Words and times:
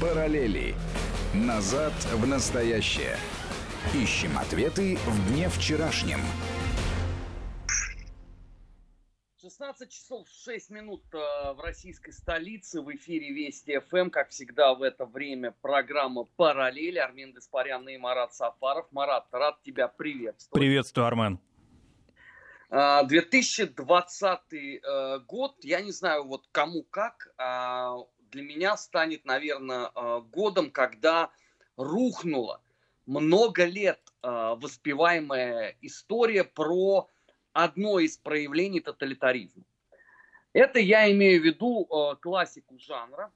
Параллели. 0.00 0.74
Назад 1.32 1.94
в 2.12 2.26
настоящее. 2.26 3.16
Ищем 3.94 4.36
ответы 4.36 4.96
в 5.06 5.32
дне 5.32 5.48
вчерашнем. 5.48 6.18
16 9.40 9.90
часов 9.90 10.28
6 10.28 10.70
минут 10.70 11.02
э, 11.14 11.16
в 11.54 11.60
российской 11.62 12.10
столице, 12.10 12.82
в 12.82 12.94
эфире 12.94 13.32
Вести 13.32 13.78
ФМ, 13.78 14.10
как 14.10 14.28
всегда 14.30 14.74
в 14.74 14.82
это 14.82 15.06
время 15.06 15.54
программа 15.62 16.24
«Параллель». 16.36 16.98
Армен 16.98 17.32
Гаспарян 17.32 17.88
и 17.88 17.96
Марат 17.96 18.34
Сафаров. 18.34 18.86
Марат, 18.92 19.28
рад 19.32 19.62
тебя 19.62 19.88
приветствовать. 19.88 20.60
Приветствую, 20.60 21.06
Армен. 21.06 21.40
2020 22.70 24.40
э, 24.52 25.20
год, 25.20 25.54
я 25.62 25.80
не 25.80 25.92
знаю, 25.92 26.24
вот 26.24 26.46
кому 26.52 26.82
как, 26.82 27.32
а 27.38 27.96
для 28.36 28.44
меня 28.44 28.76
станет, 28.76 29.24
наверное, 29.24 29.90
э, 29.94 30.20
годом, 30.30 30.70
когда 30.70 31.30
рухнула 31.76 32.62
много 33.06 33.64
лет 33.64 34.00
воспеваемая 34.22 35.76
история 35.80 36.42
про 36.42 37.08
одно 37.52 38.00
из 38.00 38.18
проявлений 38.18 38.80
тоталитаризма. 38.80 39.62
Это 40.52 40.80
я 40.80 41.10
имею 41.12 41.40
в 41.40 41.44
виду 41.44 41.86
э, 41.86 42.16
классику 42.16 42.76
жанра. 42.78 43.32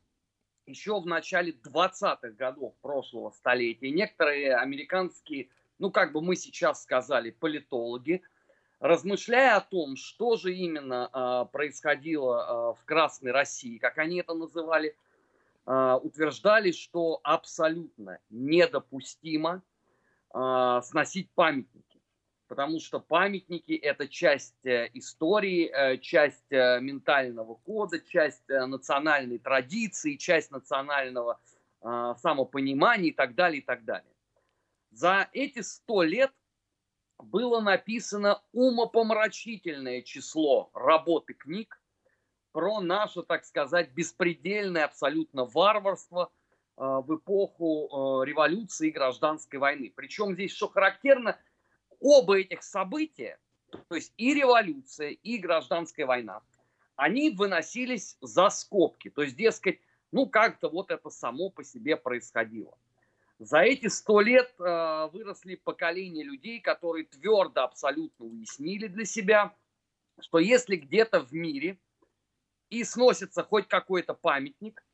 Еще 0.67 1.01
в 1.01 1.07
начале 1.07 1.53
20-х 1.53 2.31
годов 2.31 2.75
прошлого 2.83 3.31
столетия 3.31 3.91
некоторые 3.91 4.57
американские, 4.57 5.49
ну 5.79 5.93
как 5.93 6.13
бы 6.13 6.21
мы 6.21 6.35
сейчас 6.35 6.83
сказали, 6.83 7.31
политологи, 7.31 8.23
размышляя 8.81 9.57
о 9.57 9.61
том, 9.61 9.97
что 9.97 10.37
же 10.37 10.55
именно 10.55 11.09
э, 11.13 11.53
происходило 11.53 12.75
э, 12.75 12.81
в 12.81 12.85
Красной 12.85 13.31
России, 13.31 13.79
как 13.79 13.99
они 13.99 14.21
это 14.21 14.35
называли, 14.35 14.97
э, 15.67 15.99
утверждали, 16.03 16.73
что 16.73 17.21
абсолютно 17.23 18.19
недопустимо 18.31 19.63
сносить 20.33 21.29
памятники 21.35 21.91
потому 22.51 22.81
что 22.81 22.99
памятники– 22.99 23.73
это 23.83 24.09
часть 24.09 24.67
э, 24.67 24.91
истории, 24.95 25.71
э, 25.73 25.99
часть 25.99 26.51
э, 26.51 26.81
ментального 26.81 27.55
кода, 27.55 28.01
часть 28.01 28.49
национальной 28.49 29.39
традиции, 29.39 30.17
часть 30.17 30.51
национального 30.51 31.41
самопонимания 31.81 33.09
и 33.09 33.13
так 33.13 33.35
далее, 33.35 33.63
и 33.63 33.65
так 33.65 33.85
далее. 33.85 34.13
За 34.91 35.31
эти 35.33 35.63
сто 35.63 36.03
лет 36.03 36.31
было 37.23 37.61
написано 37.61 38.43
умопомрачительное 38.53 40.03
число 40.03 40.71
работы 40.75 41.35
книг 41.35 41.81
про 42.53 42.81
наше, 42.81 43.23
так 43.23 43.45
сказать, 43.45 43.93
беспредельное 43.93 44.85
абсолютно 44.85 45.45
варварство 45.45 46.31
в 46.77 47.17
эпоху 47.17 48.23
революции 48.25 48.89
и 48.89 48.93
гражданской 48.93 49.59
войны. 49.59 49.93
Причем 49.95 50.35
здесь, 50.35 50.53
что 50.53 50.69
характерно– 50.69 51.39
оба 52.01 52.41
этих 52.41 52.63
события, 52.63 53.39
то 53.89 53.95
есть 53.95 54.13
и 54.17 54.35
революция, 54.35 55.11
и 55.11 55.39
гражданская 55.39 56.07
война, 56.07 56.43
они 56.97 57.31
выносились 57.31 58.17
за 58.21 58.49
скобки. 58.51 59.11
То 59.11 59.23
есть, 59.23 59.37
дескать, 59.37 59.81
ну 60.11 60.27
как-то 60.27 60.69
вот 60.69 60.91
это 60.91 61.11
само 61.11 61.51
по 61.51 61.63
себе 61.63 61.97
происходило. 61.97 62.77
За 63.41 63.61
эти 63.61 63.87
сто 63.87 64.21
лет 64.21 64.53
э, 64.61 65.09
выросли 65.15 65.55
поколения 65.55 66.23
людей, 66.23 66.61
которые 66.61 67.07
твердо 67.07 67.63
абсолютно 67.63 68.27
уяснили 68.27 68.87
для 68.87 69.07
себя, 69.07 69.57
что 70.21 70.39
если 70.39 70.77
где-то 70.77 71.21
в 71.21 71.33
мире 71.33 71.79
и 72.69 72.85
сносится 72.85 73.43
хоть 73.43 73.67
какой-то 73.67 74.13
памятник, 74.13 74.85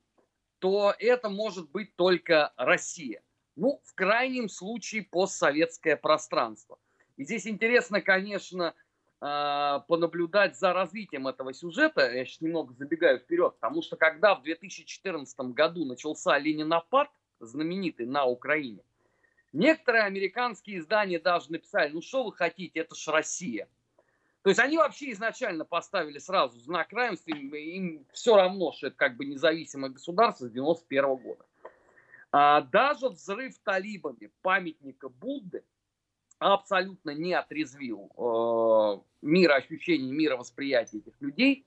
то 0.61 0.94
это 1.00 1.28
может 1.28 1.69
быть 1.72 1.97
только 1.97 2.52
Россия. 2.56 3.20
Ну, 3.56 3.80
в 3.84 3.94
крайнем 3.97 4.48
случае, 4.48 5.02
постсоветское 5.02 5.97
пространство. 5.97 6.78
И 7.17 7.24
здесь 7.24 7.48
интересно, 7.48 8.01
конечно, 8.01 8.77
а, 9.20 9.80
понаблюдать 9.89 10.56
за 10.56 10.73
развитием 10.73 11.27
этого 11.27 11.52
сюжета. 11.52 12.12
Я 12.12 12.24
сейчас 12.24 12.42
немного 12.42 12.74
забегаю 12.74 13.18
вперед, 13.18 13.56
потому 13.58 13.83
что 13.83 13.96
когда 13.96 14.36
в 14.36 14.45
2014 14.45 15.52
году 15.52 15.85
начался 15.85 16.39
Ленинопад, 16.39 17.08
знаменитый 17.41 18.07
на 18.07 18.24
Украине, 18.24 18.83
некоторые 19.52 20.05
американские 20.05 20.79
издания 20.79 21.19
даже 21.19 21.51
написали, 21.52 21.92
ну 21.92 22.02
что 22.02 22.24
вы 22.24 22.33
хотите, 22.33 22.80
это 22.80 22.95
ж 22.95 23.08
Россия. 23.08 23.69
То 24.42 24.51
есть 24.51 24.61
они 24.61 24.77
вообще 24.77 25.11
изначально 25.11 25.64
поставили 25.64 26.19
сразу 26.19 26.58
знак 26.61 26.92
равенства, 26.92 27.30
им, 27.30 27.52
им 27.55 28.07
все 28.13 28.36
равно, 28.36 28.73
что 28.73 28.89
это 28.89 28.97
как 28.97 29.17
бы 29.17 29.24
независимое 29.24 29.91
государство 29.91 30.47
с 30.47 30.51
91 30.51 31.17
года. 31.17 31.45
А 32.30 32.61
даже 32.61 33.08
взрыв 33.08 33.58
талибами 33.64 34.30
памятника 34.42 35.08
Будды– 35.08 35.64
абсолютно 36.39 37.11
не 37.11 37.35
отрезвил 37.35 38.11
э, 38.17 39.01
мироощущений, 39.23 40.11
мировосприятия 40.11 40.98
этих 40.98 41.20
людей. 41.20 41.64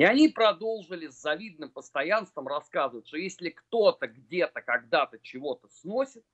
И 0.00 0.04
они 0.04 0.28
продолжили 0.28 1.08
с 1.08 1.20
завидным 1.20 1.70
постоянством 1.70 2.48
рассказывать, 2.48 3.06
что 3.06 3.18
если 3.18 3.50
кто-то 3.50 4.06
где-то 4.06 4.62
когда-то 4.62 5.18
чего-то 5.18 5.68
сносит, 5.68 6.24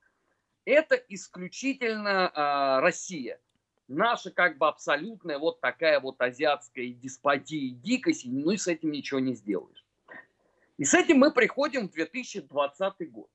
это 0.65 0.94
исключительно 0.94 2.31
э, 2.32 2.81
Россия. 2.81 3.41
Наша 3.88 4.31
как 4.31 4.59
бы 4.59 4.69
абсолютная 4.69 5.38
вот 5.38 5.60
такая 5.60 5.99
вот 5.99 6.21
азиатская 6.21 6.91
деспотия, 6.91 7.75
дикость, 7.75 8.25
ну 8.27 8.53
и 8.53 8.56
с 8.56 8.69
этим 8.69 8.93
ничего 8.93 9.19
не 9.19 9.34
сделаешь. 9.34 9.84
И 10.77 10.84
с 10.84 10.94
этим 10.94 11.19
мы 11.19 11.33
приходим 11.33 11.88
в 11.88 11.93
2020 11.93 13.10
год. 13.10 13.31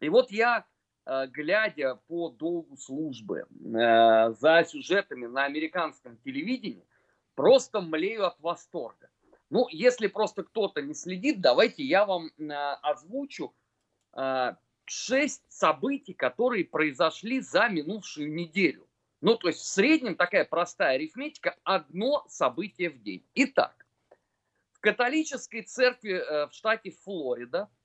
И 0.00 0.08
вот 0.08 0.30
я 0.30 0.64
Э, 1.04 1.26
глядя 1.26 1.96
по 2.06 2.28
долгу 2.28 2.76
службы 2.76 3.40
э, 3.40 4.32
за 4.34 4.64
сюжетами 4.64 5.26
на 5.26 5.44
американском 5.44 6.16
телевидении, 6.18 6.86
просто 7.34 7.80
млею 7.80 8.26
от 8.26 8.38
восторга. 8.38 9.10
Ну, 9.52 9.68
если 9.70 10.06
просто 10.06 10.42
кто-то 10.42 10.82
не 10.82 10.94
следит, 10.94 11.40
давайте 11.40 11.84
я 11.84 12.04
вам 12.04 12.30
э, 12.38 12.52
озвучу 12.82 13.54
шесть 14.84 15.42
событий, 15.48 16.12
которые 16.12 16.66
произошли 16.66 17.40
за 17.40 17.68
минувшую 17.68 18.30
неделю. 18.30 18.86
Ну, 19.22 19.36
то 19.36 19.48
есть 19.48 19.60
в 19.60 19.64
среднем 19.64 20.16
такая 20.16 20.44
простая 20.44 20.96
арифметика, 20.96 21.56
одно 21.64 22.26
событие 22.28 22.90
в 22.90 23.00
день. 23.00 23.24
Итак, 23.34 23.86
в 24.72 24.80
католической 24.80 25.62
церкви 25.62 26.22
в 26.48 26.52
штате 26.52 26.90
Флорида– 26.90 27.70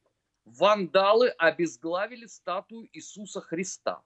вандалы 0.47 1.29
обезглавили 1.29 2.25
статую 2.25 2.89
Иисуса 2.93 3.41
Христа. 3.41 4.01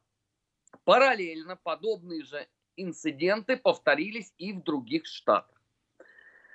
Параллельно 0.83 1.55
подобные 1.55 2.23
же 2.23 2.47
инциденты 2.75 3.57
повторились 3.57 4.33
и 4.37 4.53
в 4.53 4.63
других 4.63 5.05
штатах. 5.05 5.60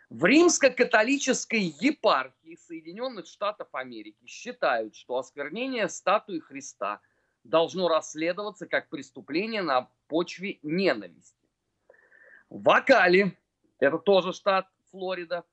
В 0.09 0.25
римско-католической 0.25 1.75
епархии 1.81 2.57
Соединенных 2.57 3.27
Штатов 3.27 3.69
Америки 3.73 4.25
считают, 4.27 4.95
что 4.95 5.19
осквернение 5.19 5.89
статуи 5.89 6.39
Христа 6.39 7.01
должно 7.43 7.89
расследоваться 7.89 8.67
как 8.67 8.89
преступление 8.89 9.63
на 9.63 9.91
почве 10.07 10.59
ненависти. 10.63 11.49
В 12.49 12.71
Акале, 12.71 13.37
это 13.79 13.99
тоже 13.99 14.33
штат 14.33 14.69
Флорида, 14.91 15.45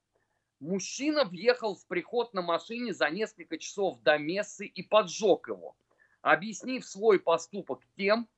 Мужчина 0.63 1.25
въехал 1.25 1.75
в 1.75 1.85
приход 1.87 2.33
на 2.33 2.41
машине 2.41 2.93
за 2.93 3.09
несколько 3.09 3.57
часов 3.57 4.01
до 4.01 4.17
мессы 4.17 4.65
и 4.65 4.81
поджег 4.81 5.49
его, 5.49 5.75
объяснив 6.21 6.85
свой 6.85 7.19
поступок 7.19 7.81
тем, 7.97 8.29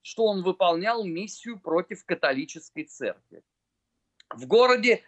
что 0.00 0.26
он 0.26 0.44
выполнял 0.44 1.02
миссию 1.04 1.58
против 1.58 2.04
католической 2.04 2.84
церкви. 2.84 3.42
В 4.30 4.46
городе 4.46 5.02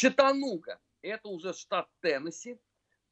Чатануга, 0.00 0.80
это 1.02 1.28
уже 1.28 1.52
штат 1.52 1.86
Теннесси, 2.00 2.58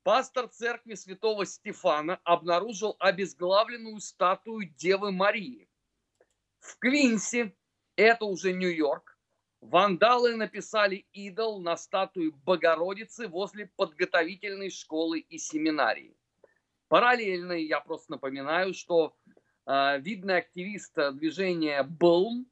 пастор 0.04 0.49
церкви 0.49 0.94
святого 0.94 1.44
Стефана 1.44 2.19
обнаружил 2.25 2.96
обезглавленную 2.99 4.00
статую 4.00 4.70
Девы 4.70 5.12
Марии. 5.12 5.69
В 6.61 6.79
Квинсе, 6.79 7.55
это 7.94 8.25
уже 8.25 8.55
Нью-Йорк, 8.55 9.19
Вандалы 9.61 10.35
написали 10.35 11.05
идол 11.12 11.61
на 11.61 11.76
статую 11.76 12.32
Богородицы 12.46 13.29
возле 13.29 13.67
подготовительной 13.76 14.70
школы 14.70 15.19
и 15.19 15.37
семинарии. 15.37 16.17
Параллельно 16.88 17.52
я 17.52 17.81
просто 17.81 18.12
напоминаю, 18.12 18.73
что 18.73 19.14
э, 19.67 20.00
видный 20.00 20.38
активист 20.38 20.94
движения 21.12 21.82
Булм, 21.82 22.46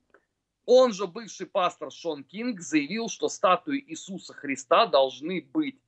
он 0.67 0.93
же 0.93 1.07
бывший 1.07 1.47
пастор 1.47 1.93
Шон 1.93 2.25
Кинг, 2.25 2.61
заявил, 2.61 3.09
что 3.09 3.29
статуи 3.29 3.79
Иисуса 3.79 4.35
Христа 4.35 4.87
должны 4.87 5.41
быть 5.41 5.81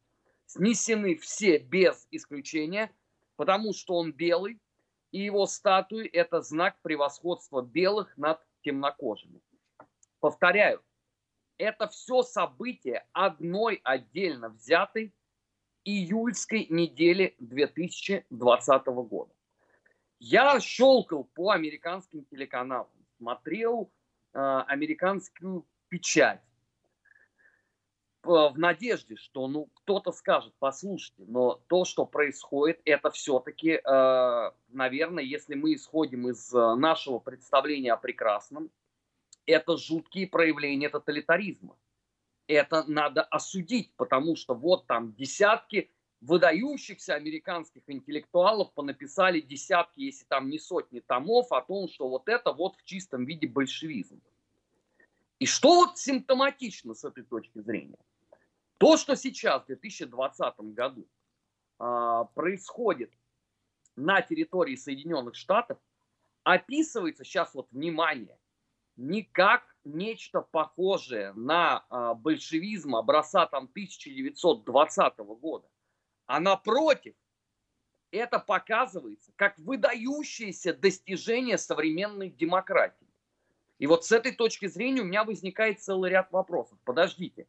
снесены 0.47 1.17
все 1.17 1.59
без 1.59 2.07
исключения, 2.13 2.91
потому 3.37 3.75
что 3.75 3.97
он 3.97 4.13
белый, 4.13 4.61
и 5.11 5.21
его 5.21 5.47
статуи– 5.47 6.07
это 6.13 6.41
знак 6.41 6.81
превосходства 6.83 7.61
белых 7.61 8.17
над 8.17 8.41
темнокожими. 8.63 9.41
Повторяю, 10.21 10.83
это 11.59 11.89
все 11.89 12.23
события 12.23 13.07
одной 13.13 13.81
отдельно 13.83 14.49
взятой 14.49 15.13
июльской 15.85 16.67
недели 16.71 17.35
2020 17.41 18.87
года. 18.87 19.33
Я 20.21 20.61
щелкал 20.61 21.25
по 21.35 21.51
американским 21.51 22.25
телеканалам, 22.27 22.91
смотрел 23.17 23.91
американскую 24.39 25.67
печать 25.89 26.41
в 28.23 28.55
надежде, 28.57 29.17
что 29.17 29.49
ну 29.49 29.71
кто-то 29.75 30.13
скажет, 30.13 30.53
послушайте, 30.59 31.25
но 31.27 31.63
то, 31.69 31.85
что 31.85 32.05
происходит, 32.05 32.81
это 32.85 33.11
все-таки, 33.11 33.81
э, 33.83 34.51
наверное, 34.69 35.25
если 35.25 35.55
мы 35.55 35.75
исходим 35.75 36.29
из 36.29 36.53
э, 36.53 36.75
нашего 36.75 37.19
представления 37.21 37.93
о 37.93 37.97
прекрасном, 37.97 38.71
это 39.47 39.77
жуткие 39.77 40.27
проявления 40.27 40.91
тоталитаризма. 40.91 41.77
Это 42.47 42.85
надо 42.87 43.23
осудить, 43.23 43.93
потому 43.97 44.37
что 44.37 44.55
вот 44.55 44.87
там 44.87 45.15
десятки 45.15 45.91
выдающихся 46.21 47.15
американских 47.15 47.83
интеллектуалов 47.87 48.73
понаписали 48.73 49.41
десятки, 49.41 50.01
если 50.01 50.25
там 50.25 50.51
не 50.51 50.59
сотни 50.59 51.01
томов 51.01 51.53
о 51.53 51.63
том, 51.63 51.89
что 51.89 52.09
вот 52.09 52.29
это 52.29 52.53
вот 52.53 52.77
в 52.77 52.85
чистом 52.85 53.25
виде 53.25 53.47
большевизм. 53.47 54.21
И 55.39 55.47
что 55.47 55.75
вот 55.77 55.99
симптоматично 55.99 56.95
с 56.95 57.05
этой 57.05 57.23
точки 57.23 57.61
зрения? 57.61 57.99
То, 58.79 58.97
что 58.97 59.17
сейчас, 59.17 59.63
в 59.63 59.67
2020 59.67 60.61
году, 60.75 61.07
э, 61.79 62.25
происходит 62.35 63.13
на 63.95 64.21
территории 64.23 64.77
Соединенных 64.77 65.37
Штатов, 65.37 65.79
описывается 66.43 67.25
сейчас, 67.25 67.55
вот 67.55 67.69
внимание, 67.71 68.39
не 68.97 69.23
как 69.23 69.77
нечто 69.85 70.41
похожее 70.41 71.33
на 71.35 71.85
э, 71.89 72.15
большевизм 72.15 72.97
образца 72.97 73.47
там 73.47 73.65
1920 73.65 75.19
года, 75.19 75.69
а 76.29 76.41
напротив, 76.41 77.15
это 78.11 78.39
показывается 78.39 79.33
как 79.35 79.59
выдающееся 79.59 80.75
достижение 80.75 81.57
современной 81.57 82.29
демократии. 82.29 83.09
И 83.79 83.87
вот 83.87 84.05
с 84.05 84.13
этой 84.13 84.33
точки 84.33 84.67
зрения 84.67 85.01
у 85.01 85.07
меня 85.07 85.25
возникает 85.25 85.81
целый 85.81 86.11
ряд 86.11 86.31
вопросов. 86.31 86.79
Подождите. 86.85 87.47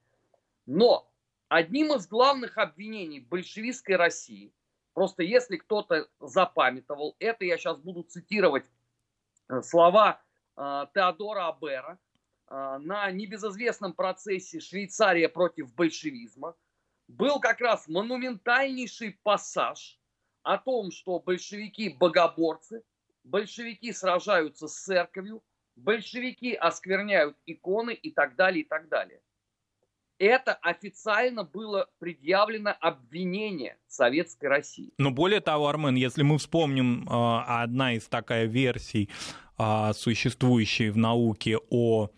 Но 0.66 1.12
одним 1.50 1.94
из 1.94 2.08
главных 2.08 2.58
обвинений 2.58 3.20
большевистской 3.20 3.98
России, 3.98 4.54
просто 4.94 5.24
если 5.24 5.58
кто-то 5.58 6.08
запамятовал, 6.22 7.18
это 7.20 7.44
я 7.44 7.58
сейчас 7.58 7.78
буду 7.80 8.04
цитировать 8.04 8.66
э, 9.50 9.62
слова 9.62 10.22
э, 10.56 10.86
Теодора 10.94 11.50
Абера 11.50 12.00
э, 12.48 12.78
на 12.80 13.12
небезызвестном 13.12 13.92
процессе 13.92 14.62
Швейцария 14.62 15.28
против 15.28 15.74
большевизма, 15.74 16.56
был 17.10 17.40
как 17.40 17.60
раз 17.60 17.88
монументальнейший 17.88 19.20
пассаж 19.24 20.00
о 20.44 20.58
том, 20.58 20.92
что 20.92 21.20
большевики 21.20 21.90
богоборцы, 21.90 22.84
большевики 23.24 23.92
сражаются 23.92 24.68
с 24.68 24.84
церковью, 24.84 25.44
большевики 25.76 26.54
оскверняют 26.54 27.36
иконы 27.46 27.94
и 27.94 28.12
так 28.12 28.36
далее, 28.36 28.64
и 28.64 28.68
так 28.68 28.88
далее. 28.90 29.22
Это 30.20 30.54
официально 30.54 31.44
было 31.44 31.88
предъявлено 31.98 32.76
обвинение 32.80 33.78
Советской 33.88 34.48
России. 34.48 34.94
Но 34.98 35.12
более 35.12 35.40
того, 35.40 35.68
Армен, 35.68 35.96
если 35.96 36.24
мы 36.24 36.38
вспомним, 36.38 37.08
а, 37.10 37.64
одна 37.64 37.94
из 37.94 38.06
такая 38.08 38.46
версий, 38.46 39.10
а, 39.58 39.94
существующей 39.94 40.90
в 40.90 40.98
науке 40.98 41.58
о 41.70 42.10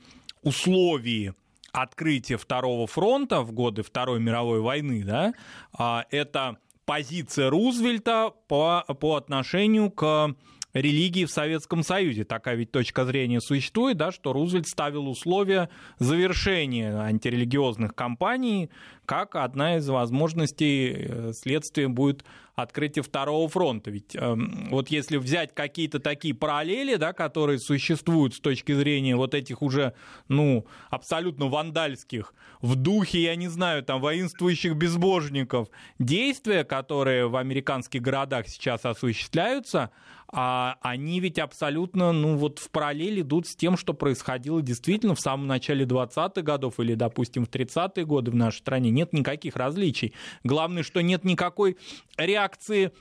условии 0.42 1.36
открытия 1.72 2.38
Второго 2.38 2.88
фронта 2.88 3.42
в 3.42 3.52
годы 3.52 3.84
Второй 3.84 4.20
мировой 4.20 4.62
войны, 4.62 5.04
да, 5.04 5.34
а, 5.74 6.06
это 6.12 6.58
позиция 6.86 7.50
Рузвельта 7.50 8.34
по, 8.48 8.84
по 9.00 9.16
отношению 9.16 9.92
к 9.92 10.36
религии 10.74 11.26
в 11.26 11.32
Советском 11.32 11.84
Союзе. 11.84 12.24
Такая 12.24 12.56
ведь 12.56 12.72
точка 12.72 13.06
зрения 13.06 13.42
существует, 13.42 13.98
да, 13.98 14.12
что 14.12 14.34
Рузвельт 14.34 14.68
ставил 14.68 15.08
условия 15.08 15.70
завершения 16.00 16.96
антирелигиозных 16.96 17.96
кампаний, 17.96 18.70
как 19.06 19.36
одна 19.36 19.78
из 19.78 19.90
возможностей 19.90 20.94
э, 20.94 21.34
следствия 21.34 21.88
будет 21.88 22.24
открытие 22.56 23.04
Второго 23.04 23.48
фронта. 23.50 23.92
Ведь 23.92 24.16
э, 24.16 24.36
вот 24.70 24.90
если 24.90 25.18
взять 25.18 25.54
какие-то 25.54 26.00
такие 26.00 26.34
параллели, 26.34 26.96
да, 26.96 27.14
которые 27.14 27.60
существуют 27.60 28.36
с 28.36 28.40
точки 28.40 28.74
зрения 28.74 29.16
вот 29.16 29.34
этих 29.34 29.62
уже, 29.62 29.94
ну, 30.28 30.66
абсолютно 30.90 31.48
вандальских, 31.48 32.34
в 32.62 32.76
духе, 32.76 33.24
я 33.24 33.36
не 33.36 33.48
знаю, 33.48 33.84
там, 33.84 34.00
воинствующих 34.02 34.76
безбожников, 34.76 35.70
действия, 36.00 36.64
которые 36.64 37.28
в 37.28 37.36
американских 37.36 38.02
городах 38.02 38.48
сейчас 38.48 38.86
осуществляются, 38.86 39.90
а 40.32 40.78
они 40.82 41.20
ведь 41.20 41.40
абсолютно, 41.40 42.12
ну, 42.12 42.38
вот 42.38 42.60
в 42.60 42.70
параллель 42.70 43.22
идут 43.22 43.48
с 43.48 43.56
тем, 43.56 43.76
что 43.78 43.94
происходило 43.94 44.62
действительно 44.62 45.14
в 45.14 45.20
самом 45.20 45.48
начале 45.48 45.86
20-х 45.86 46.42
годов 46.42 46.80
или, 46.80 46.94
допустим, 46.94 47.46
в 47.46 47.50
30-е 47.50 48.06
годы 48.06 48.32
в 48.32 48.36
нашей 48.36 48.60
стране. 48.60 48.92
Нет 48.92 49.12
никаких 49.14 49.56
различий. 49.56 50.14
Главное, 50.44 50.84
что 50.84 51.02
нет 51.02 51.24
никакой 51.24 51.78
реакции 52.18 52.92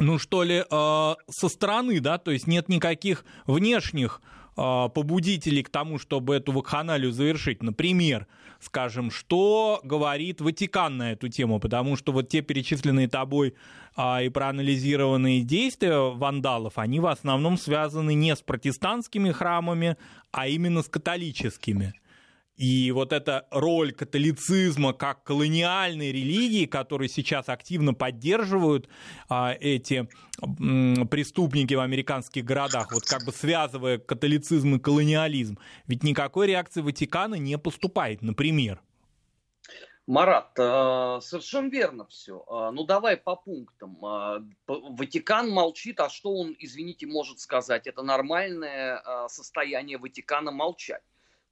ну 0.00 0.18
что 0.18 0.42
ли, 0.42 0.64
э, 0.70 1.14
со 1.30 1.48
стороны, 1.48 1.98
да, 2.00 2.18
то 2.18 2.30
есть 2.30 2.46
нет 2.46 2.68
никаких 2.68 3.24
внешних 3.46 4.20
побудителей 4.58 5.62
к 5.62 5.68
тому, 5.68 5.98
чтобы 5.98 6.34
эту 6.34 6.50
вакханалию 6.50 7.12
завершить. 7.12 7.62
Например, 7.62 8.26
скажем, 8.58 9.10
что 9.10 9.80
говорит 9.84 10.40
Ватикан 10.40 10.96
на 10.96 11.12
эту 11.12 11.28
тему, 11.28 11.60
потому 11.60 11.96
что 11.96 12.12
вот 12.12 12.28
те 12.28 12.40
перечисленные 12.40 13.08
тобой 13.08 13.54
а, 13.94 14.20
и 14.22 14.28
проанализированные 14.28 15.42
действия 15.42 16.12
вандалов, 16.12 16.76
они 16.76 16.98
в 16.98 17.06
основном 17.06 17.56
связаны 17.56 18.14
не 18.14 18.34
с 18.34 18.40
протестантскими 18.40 19.30
храмами, 19.30 19.96
а 20.32 20.48
именно 20.48 20.82
с 20.82 20.88
католическими. 20.88 21.94
И 22.58 22.90
вот 22.90 23.12
эта 23.12 23.46
роль 23.52 23.92
католицизма 23.92 24.92
как 24.92 25.22
колониальной 25.22 26.10
религии, 26.10 26.66
которую 26.66 27.08
сейчас 27.08 27.48
активно 27.48 27.94
поддерживают 27.94 28.88
а, 29.28 29.54
эти 29.58 30.08
м, 30.42 31.06
преступники 31.06 31.74
в 31.74 31.80
американских 31.80 32.44
городах, 32.44 32.92
вот 32.92 33.04
как 33.04 33.24
бы 33.24 33.30
связывая 33.30 33.98
католицизм 33.98 34.74
и 34.74 34.80
колониализм, 34.80 35.56
ведь 35.86 36.02
никакой 36.02 36.48
реакции 36.48 36.80
Ватикана 36.80 37.36
не 37.36 37.56
поступает, 37.58 38.22
например. 38.22 38.82
Марат, 40.08 40.58
э, 40.58 41.20
совершенно 41.20 41.68
верно 41.68 42.06
все. 42.06 42.42
Э, 42.50 42.70
ну 42.72 42.84
давай 42.84 43.18
по 43.18 43.36
пунктам. 43.36 43.98
Э, 44.04 44.40
Ватикан 44.66 45.50
молчит, 45.50 46.00
а 46.00 46.08
что 46.08 46.34
он, 46.34 46.56
извините, 46.58 47.06
может 47.06 47.38
сказать? 47.40 47.86
Это 47.86 48.02
нормальное 48.02 49.28
состояние 49.28 49.98
Ватикана 49.98 50.50
молчать. 50.50 51.02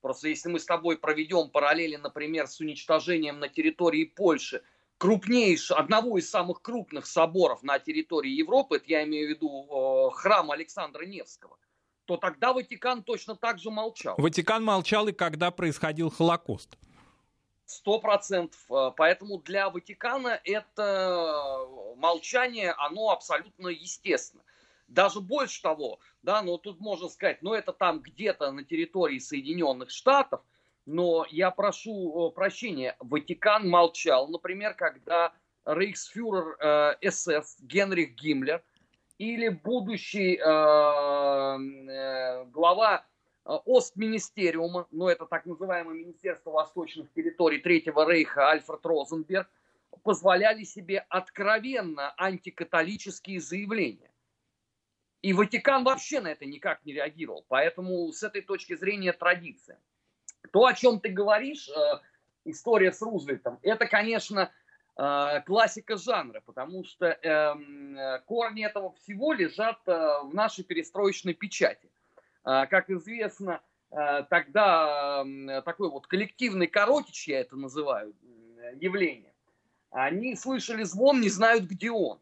Просто 0.00 0.28
если 0.28 0.48
мы 0.48 0.60
с 0.60 0.66
тобой 0.66 0.98
проведем 0.98 1.50
параллели, 1.50 1.96
например, 1.96 2.46
с 2.46 2.60
уничтожением 2.60 3.38
на 3.40 3.48
территории 3.48 4.04
Польши 4.04 4.62
крупнейшего, 4.98 5.78
одного 5.78 6.18
из 6.18 6.30
самых 6.30 6.62
крупных 6.62 7.06
соборов 7.06 7.62
на 7.62 7.78
территории 7.78 8.30
Европы, 8.30 8.76
это 8.76 8.86
я 8.88 9.04
имею 9.04 9.28
в 9.28 9.30
виду 9.30 9.66
э, 9.68 10.14
храм 10.14 10.50
Александра 10.50 11.04
Невского, 11.04 11.58
то 12.06 12.16
тогда 12.16 12.52
Ватикан 12.52 13.02
точно 13.02 13.36
так 13.36 13.58
же 13.58 13.70
молчал. 13.70 14.14
Ватикан 14.16 14.64
молчал 14.64 15.08
и 15.08 15.12
когда 15.12 15.50
происходил 15.50 16.10
Холокост. 16.10 16.78
Сто 17.66 17.98
процентов. 17.98 18.60
Э, 18.70 18.92
поэтому 18.96 19.38
для 19.38 19.68
Ватикана 19.68 20.40
это 20.44 21.66
молчание, 21.96 22.72
оно 22.72 23.10
абсолютно 23.10 23.68
естественно. 23.68 24.42
Даже 24.88 25.20
больше 25.20 25.62
того, 25.62 25.98
да, 26.22 26.42
но 26.42 26.58
тут 26.58 26.80
можно 26.80 27.08
сказать, 27.08 27.42
ну 27.42 27.52
это 27.52 27.72
там 27.72 28.00
где-то 28.00 28.52
на 28.52 28.64
территории 28.64 29.18
Соединенных 29.18 29.90
Штатов, 29.90 30.42
но 30.84 31.26
я 31.30 31.50
прошу 31.50 32.30
прощения, 32.30 32.96
Ватикан 33.00 33.68
молчал, 33.68 34.28
например, 34.28 34.74
когда 34.74 35.32
рейхсфюрер 35.64 36.56
э, 36.60 37.10
СС 37.10 37.56
Генрих 37.60 38.14
Гиммлер 38.14 38.62
или 39.18 39.48
будущий 39.48 40.36
э, 40.36 40.40
э, 41.90 42.44
глава 42.46 43.04
э, 43.44 43.58
Остминистериума, 43.66 44.86
ну 44.92 45.08
это 45.08 45.26
так 45.26 45.46
называемое 45.46 45.96
Министерство 45.96 46.50
восточных 46.50 47.12
территорий 47.12 47.58
Третьего 47.58 48.08
Рейха 48.08 48.50
Альфред 48.50 48.84
Розенберг, 48.84 49.48
позволяли 50.04 50.62
себе 50.62 51.04
откровенно 51.08 52.14
антикатолические 52.16 53.40
заявления. 53.40 54.10
И 55.22 55.32
Ватикан 55.32 55.84
вообще 55.84 56.20
на 56.20 56.28
это 56.28 56.44
никак 56.44 56.84
не 56.84 56.92
реагировал. 56.92 57.44
Поэтому 57.48 58.12
с 58.12 58.22
этой 58.22 58.42
точки 58.42 58.76
зрения 58.76 59.12
традиция. 59.12 59.80
То, 60.52 60.66
о 60.66 60.74
чем 60.74 61.00
ты 61.00 61.08
говоришь, 61.08 61.68
э, 61.68 62.00
история 62.44 62.92
с 62.92 63.02
Рузвельтом, 63.02 63.58
это, 63.62 63.86
конечно, 63.86 64.52
э, 64.96 65.40
классика 65.44 65.96
жанра, 65.96 66.40
потому 66.44 66.84
что 66.84 67.06
эм, 67.06 67.98
корни 68.26 68.64
этого 68.64 68.92
всего 68.94 69.32
лежат 69.32 69.78
э, 69.86 69.92
в 70.24 70.32
нашей 70.32 70.64
перестроечной 70.64 71.34
печати. 71.34 71.90
Как 72.44 72.90
известно, 72.90 73.60
тогда 73.90 75.24
такой 75.64 75.90
вот 75.90 76.06
коллективный 76.06 76.68
коротич, 76.68 77.26
я 77.26 77.40
это 77.40 77.56
называю, 77.56 78.14
явление, 78.76 79.34
Они 79.90 80.36
слышали 80.36 80.84
звон, 80.84 81.20
не 81.20 81.28
знают, 81.28 81.64
где 81.64 81.90
он. 81.90 82.20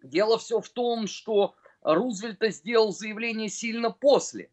Дело 0.00 0.38
все 0.38 0.60
в 0.60 0.68
том, 0.68 1.08
что 1.08 1.56
Рузвельт 1.94 2.42
сделал 2.52 2.92
заявление 2.92 3.48
сильно 3.48 3.90
после 3.90 4.50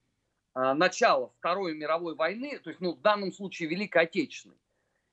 а, 0.53 0.73
начала 0.73 1.31
Второй 1.39 1.75
мировой 1.75 2.15
войны, 2.15 2.57
то 2.59 2.69
есть 2.69 2.79
ну, 2.79 2.93
в 2.93 3.01
данном 3.01 3.33
случае 3.33 3.67
Великой 3.67 4.03
Отечественной. 4.03 4.55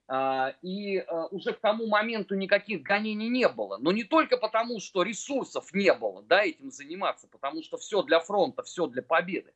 А, 0.07 0.55
и 0.62 0.99
а, 0.99 1.26
уже 1.26 1.52
к 1.52 1.59
тому 1.59 1.88
моменту 1.88 2.37
никаких 2.37 2.83
гонений 2.83 3.29
не 3.29 3.49
было. 3.49 3.76
Но 3.79 3.91
не 3.91 4.05
только 4.05 4.37
потому, 4.37 4.79
что 4.79 5.02
ресурсов 5.02 5.75
не 5.75 5.93
было 5.93 6.23
да, 6.23 6.45
этим 6.45 6.71
заниматься, 6.71 7.26
потому 7.26 7.61
что 7.64 7.76
все 7.76 8.02
для 8.02 8.21
фронта, 8.21 8.62
все 8.62 8.87
для 8.87 9.02
победы, 9.02 9.52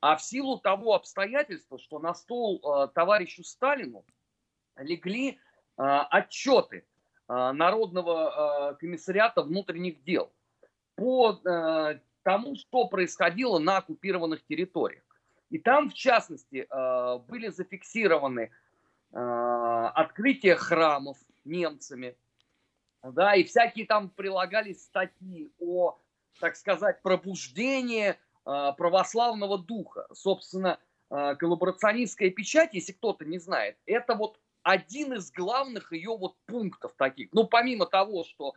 а 0.00 0.16
в 0.16 0.22
силу 0.22 0.58
того 0.58 0.94
обстоятельства, 0.94 1.76
что 1.76 1.98
на 1.98 2.14
стол 2.14 2.60
товарищу 2.94 3.42
Сталину 3.42 4.04
легли 4.76 5.40
отчеты 5.76 6.84
Народного 7.26 8.76
комиссариата 8.78 9.42
внутренних 9.42 10.04
дел 10.04 10.30
по 10.96 11.40
тому, 12.22 12.56
что 12.56 12.88
происходило 12.88 13.58
на 13.58 13.78
оккупированных 13.78 14.44
территориях. 14.44 15.04
И 15.50 15.58
там, 15.58 15.90
в 15.90 15.94
частности, 15.94 16.66
были 17.28 17.48
зафиксированы 17.48 18.50
Э, 19.12 19.90
открытие 19.94 20.56
храмов 20.56 21.16
немцами, 21.44 22.16
да, 23.02 23.34
и 23.34 23.44
всякие 23.44 23.86
там 23.86 24.10
прилагались 24.10 24.82
статьи 24.82 25.50
о, 25.58 25.98
так 26.40 26.56
сказать, 26.56 27.00
пробуждении 27.02 28.10
э, 28.10 28.14
православного 28.44 29.58
духа. 29.58 30.06
Собственно, 30.12 30.78
э, 31.08 31.36
коллаборационистская 31.36 32.30
печать, 32.30 32.74
если 32.74 32.92
кто-то 32.92 33.24
не 33.24 33.38
знает, 33.38 33.78
это 33.86 34.16
вот 34.16 34.38
один 34.62 35.14
из 35.14 35.30
главных 35.30 35.92
ее 35.92 36.14
вот 36.14 36.36
пунктов 36.44 36.92
таких. 36.96 37.30
Ну, 37.32 37.46
помимо 37.46 37.86
того, 37.86 38.24
что 38.24 38.54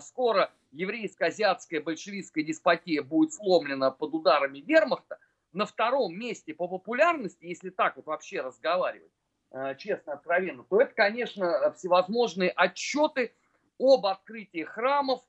скоро 0.00 0.52
еврейско-азиатская 0.72 1.80
большевистская 1.80 2.44
деспотия 2.44 3.02
будет 3.02 3.32
сломлена 3.32 3.90
под 3.90 4.14
ударами 4.14 4.58
вермахта, 4.58 5.18
на 5.52 5.66
втором 5.66 6.14
месте 6.16 6.54
по 6.54 6.68
популярности, 6.68 7.44
если 7.44 7.70
так 7.70 7.96
вот 7.96 8.06
вообще 8.06 8.40
разговаривать, 8.40 9.10
Э, 9.52 9.74
честно, 9.76 10.12
откровенно, 10.12 10.62
то 10.64 10.80
это, 10.80 10.94
конечно, 10.94 11.72
всевозможные 11.72 12.50
отчеты 12.50 13.34
об 13.78 14.06
открытии 14.06 14.62
храмов, 14.62 15.22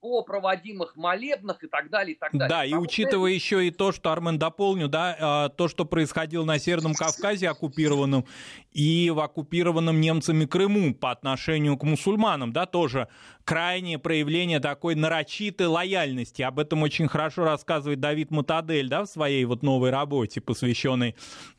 о 0.00 0.22
проводимых 0.22 0.96
молебнах 0.96 1.62
и 1.62 1.66
так 1.66 1.90
далее, 1.90 2.14
и 2.14 2.18
так 2.18 2.32
далее. 2.32 2.48
Да, 2.48 2.64
и 2.64 2.74
учитывая 2.74 3.32
еще 3.32 3.66
и 3.66 3.70
то, 3.70 3.92
что, 3.92 4.10
Армен, 4.12 4.38
дополню, 4.38 4.88
да, 4.88 5.16
а, 5.20 5.48
то, 5.48 5.68
что 5.68 5.84
происходило 5.84 6.44
на 6.44 6.58
Северном 6.58 6.94
Кавказе 6.94 7.48
оккупированном 7.48 8.24
и 8.72 9.10
в 9.10 9.20
оккупированном 9.20 10.00
немцами 10.00 10.46
Крыму 10.46 10.94
по 10.94 11.10
отношению 11.10 11.76
к 11.76 11.82
мусульманам, 11.82 12.52
да, 12.52 12.66
тоже 12.66 13.08
крайнее 13.44 13.98
проявление 13.98 14.60
такой 14.60 14.94
нарочитой 14.94 15.66
лояльности. 15.66 16.42
Об 16.42 16.58
этом 16.58 16.82
очень 16.82 17.08
хорошо 17.08 17.44
рассказывает 17.44 18.00
Давид 18.00 18.30
Матадель, 18.30 18.88
да, 18.88 19.04
в 19.04 19.06
своей 19.06 19.44
вот 19.44 19.62
новой 19.62 19.90
работе, 19.90 20.40
посвященной 20.40 21.14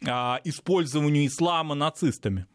а, 0.07 0.39
использованию 0.43 1.27
ислама 1.27 1.75
нацистами. 1.75 2.48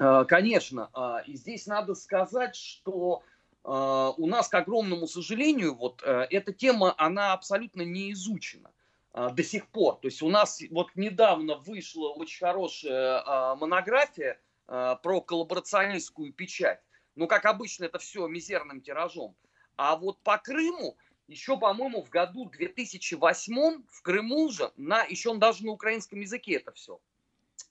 Э, 0.00 0.24
конечно, 0.26 0.88
а, 0.94 1.20
и 1.26 1.36
здесь 1.36 1.66
надо 1.66 1.94
сказать, 1.94 2.56
что 2.56 3.22
а, 3.22 3.29
у 3.62 4.26
нас, 4.26 4.48
к 4.48 4.54
огромному 4.54 5.06
сожалению, 5.06 5.74
вот 5.74 6.02
э, 6.02 6.26
эта 6.30 6.52
тема, 6.52 6.94
она 6.96 7.32
абсолютно 7.34 7.82
не 7.82 8.12
изучена 8.12 8.70
а, 9.12 9.30
до 9.30 9.42
сих 9.42 9.66
пор. 9.68 9.96
То 9.96 10.08
есть 10.08 10.22
у 10.22 10.30
нас 10.30 10.62
вот 10.70 10.88
недавно 10.94 11.56
вышла 11.56 12.08
очень 12.08 12.38
хорошая 12.38 13.22
а, 13.24 13.56
монография 13.56 14.40
про 14.66 15.20
коллаборационистскую 15.20 16.32
печать. 16.32 16.80
Ну, 17.16 17.26
как 17.26 17.44
обычно, 17.44 17.86
это 17.86 17.98
все 17.98 18.28
мизерным 18.28 18.80
тиражом. 18.80 19.34
А 19.76 19.96
вот 19.96 20.20
по 20.20 20.38
Крыму 20.38 20.96
еще, 21.26 21.58
по-моему, 21.58 22.02
в 22.02 22.08
году 22.08 22.44
2008 22.44 23.82
в 23.88 24.02
Крыму 24.02 24.44
уже, 24.44 24.70
на, 24.76 25.02
еще 25.02 25.34
даже 25.36 25.64
на 25.64 25.72
украинском 25.72 26.20
языке 26.20 26.54
это 26.54 26.70
все, 26.70 27.00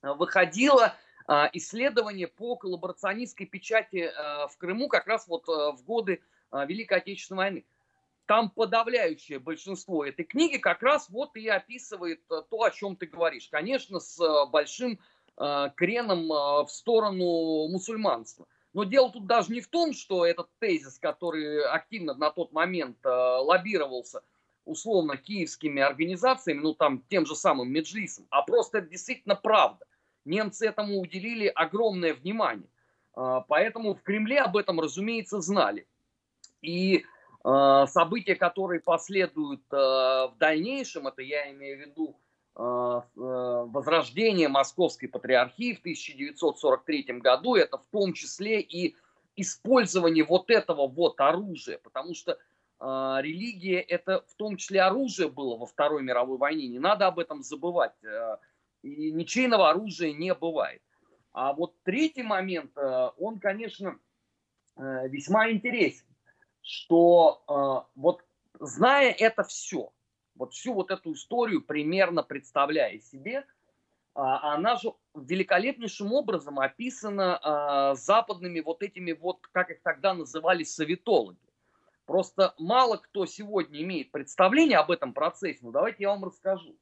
выходила 0.01 0.93
а, 1.31 1.47
исследования 1.53 2.27
по 2.27 2.55
коллаборационистской 2.55 3.45
печати 3.45 4.09
а, 4.17 4.47
в 4.47 4.57
Крыму 4.57 4.87
как 4.87 5.05
раз 5.05 5.27
вот 5.27 5.47
а, 5.47 5.73
в 5.73 5.83
годы 5.83 6.23
Великой 6.51 6.97
Отечественной 6.97 7.37
войны. 7.37 7.65
Там 8.25 8.49
подавляющее 8.49 9.37
большинство 9.37 10.03
этой 10.03 10.25
книги 10.25 10.57
как 10.57 10.81
раз 10.81 11.07
вот 11.09 11.35
и 11.35 11.47
описывает 11.47 12.25
то, 12.27 12.63
о 12.63 12.71
чем 12.71 12.95
ты 12.95 13.05
говоришь. 13.05 13.47
Конечно, 13.49 13.99
с 13.99 14.19
большим 14.47 14.99
креном 15.35 16.27
в 16.27 16.67
сторону 16.69 17.67
мусульманства. 17.67 18.47
Но 18.73 18.83
дело 18.83 19.11
тут 19.11 19.27
даже 19.27 19.51
не 19.51 19.61
в 19.61 19.67
том, 19.67 19.93
что 19.93 20.25
этот 20.25 20.49
тезис, 20.57 20.97
который 20.97 21.63
активно 21.65 22.15
на 22.15 22.31
тот 22.31 22.51
момент 22.51 22.97
лоббировался, 23.03 24.23
условно, 24.65 25.15
киевскими 25.15 25.83
организациями, 25.83 26.61
ну 26.61 26.73
там 26.73 27.03
тем 27.09 27.27
же 27.27 27.35
самым 27.35 27.71
Меджлисом, 27.71 28.25
а 28.31 28.41
просто 28.41 28.79
это 28.79 28.89
действительно 28.89 29.35
правда 29.35 29.85
немцы 30.25 30.67
этому 30.67 30.99
уделили 30.99 31.47
огромное 31.47 32.13
внимание. 32.13 32.69
А, 33.19 33.41
поэтому 33.41 33.95
в 33.95 34.01
Кремле 34.01 34.39
об 34.39 34.55
этом, 34.57 34.79
разумеется, 34.79 35.41
знали. 35.41 35.87
И 36.61 37.05
а, 37.43 37.87
события, 37.87 38.35
которые 38.35 38.79
последуют 38.79 39.61
а, 39.71 40.27
в 40.27 40.37
дальнейшем, 40.37 41.07
это 41.07 41.21
я 41.21 41.51
имею 41.51 41.77
в 41.77 41.81
виду 41.81 42.15
возрождение 43.15 44.49
Московской 44.49 45.07
Патриархии 45.07 45.75
в 45.75 45.79
1943 45.79 47.03
году, 47.19 47.55
это 47.55 47.77
в 47.77 47.85
том 47.85 48.11
числе 48.11 48.59
и 48.59 48.97
использование 49.37 50.25
вот 50.25 50.49
этого 50.49 50.85
вот 50.85 51.21
оружия, 51.21 51.77
потому 51.77 52.13
что 52.13 52.37
религия 52.81 53.79
это 53.79 54.25
в 54.27 54.33
том 54.35 54.57
числе 54.57 54.81
оружие 54.81 55.29
было 55.29 55.55
во 55.55 55.67
Второй 55.67 56.01
мировой 56.03 56.37
войне, 56.37 56.67
не 56.67 56.79
надо 56.79 57.07
об 57.07 57.19
этом 57.19 57.43
забывать 57.43 57.95
и 58.81 59.11
ничейного 59.11 59.69
оружия 59.69 60.13
не 60.13 60.33
бывает. 60.33 60.81
А 61.31 61.53
вот 61.53 61.75
третий 61.83 62.23
момент, 62.23 62.75
э, 62.77 63.09
он, 63.17 63.39
конечно, 63.39 63.99
э, 64.75 65.07
весьма 65.09 65.51
интересен, 65.51 66.05
что 66.61 67.43
э, 67.47 67.89
вот 67.95 68.23
зная 68.59 69.11
это 69.11 69.43
все, 69.43 69.91
вот 70.35 70.53
всю 70.53 70.73
вот 70.73 70.91
эту 70.91 71.13
историю 71.13 71.61
примерно 71.61 72.23
представляя 72.23 72.99
себе, 72.99 73.45
а, 74.15 74.55
она 74.55 74.75
же 74.75 74.93
великолепнейшим 75.15 76.11
образом 76.11 76.59
описана 76.59 77.93
западными 77.95 78.59
вот 78.59 78.81
этими 78.81 79.13
вот, 79.13 79.39
как 79.51 79.69
их 79.69 79.81
тогда 79.81 80.13
называли, 80.13 80.63
советологи. 80.63 81.37
Просто 82.05 82.55
мало 82.57 82.97
кто 82.97 83.25
сегодня 83.27 83.81
имеет 83.81 84.11
представление 84.11 84.79
об 84.79 84.89
этом 84.91 85.13
процессе, 85.13 85.59
но 85.61 85.71
давайте 85.71 86.03
я 86.03 86.09
вам 86.09 86.25
расскажу. 86.25 86.75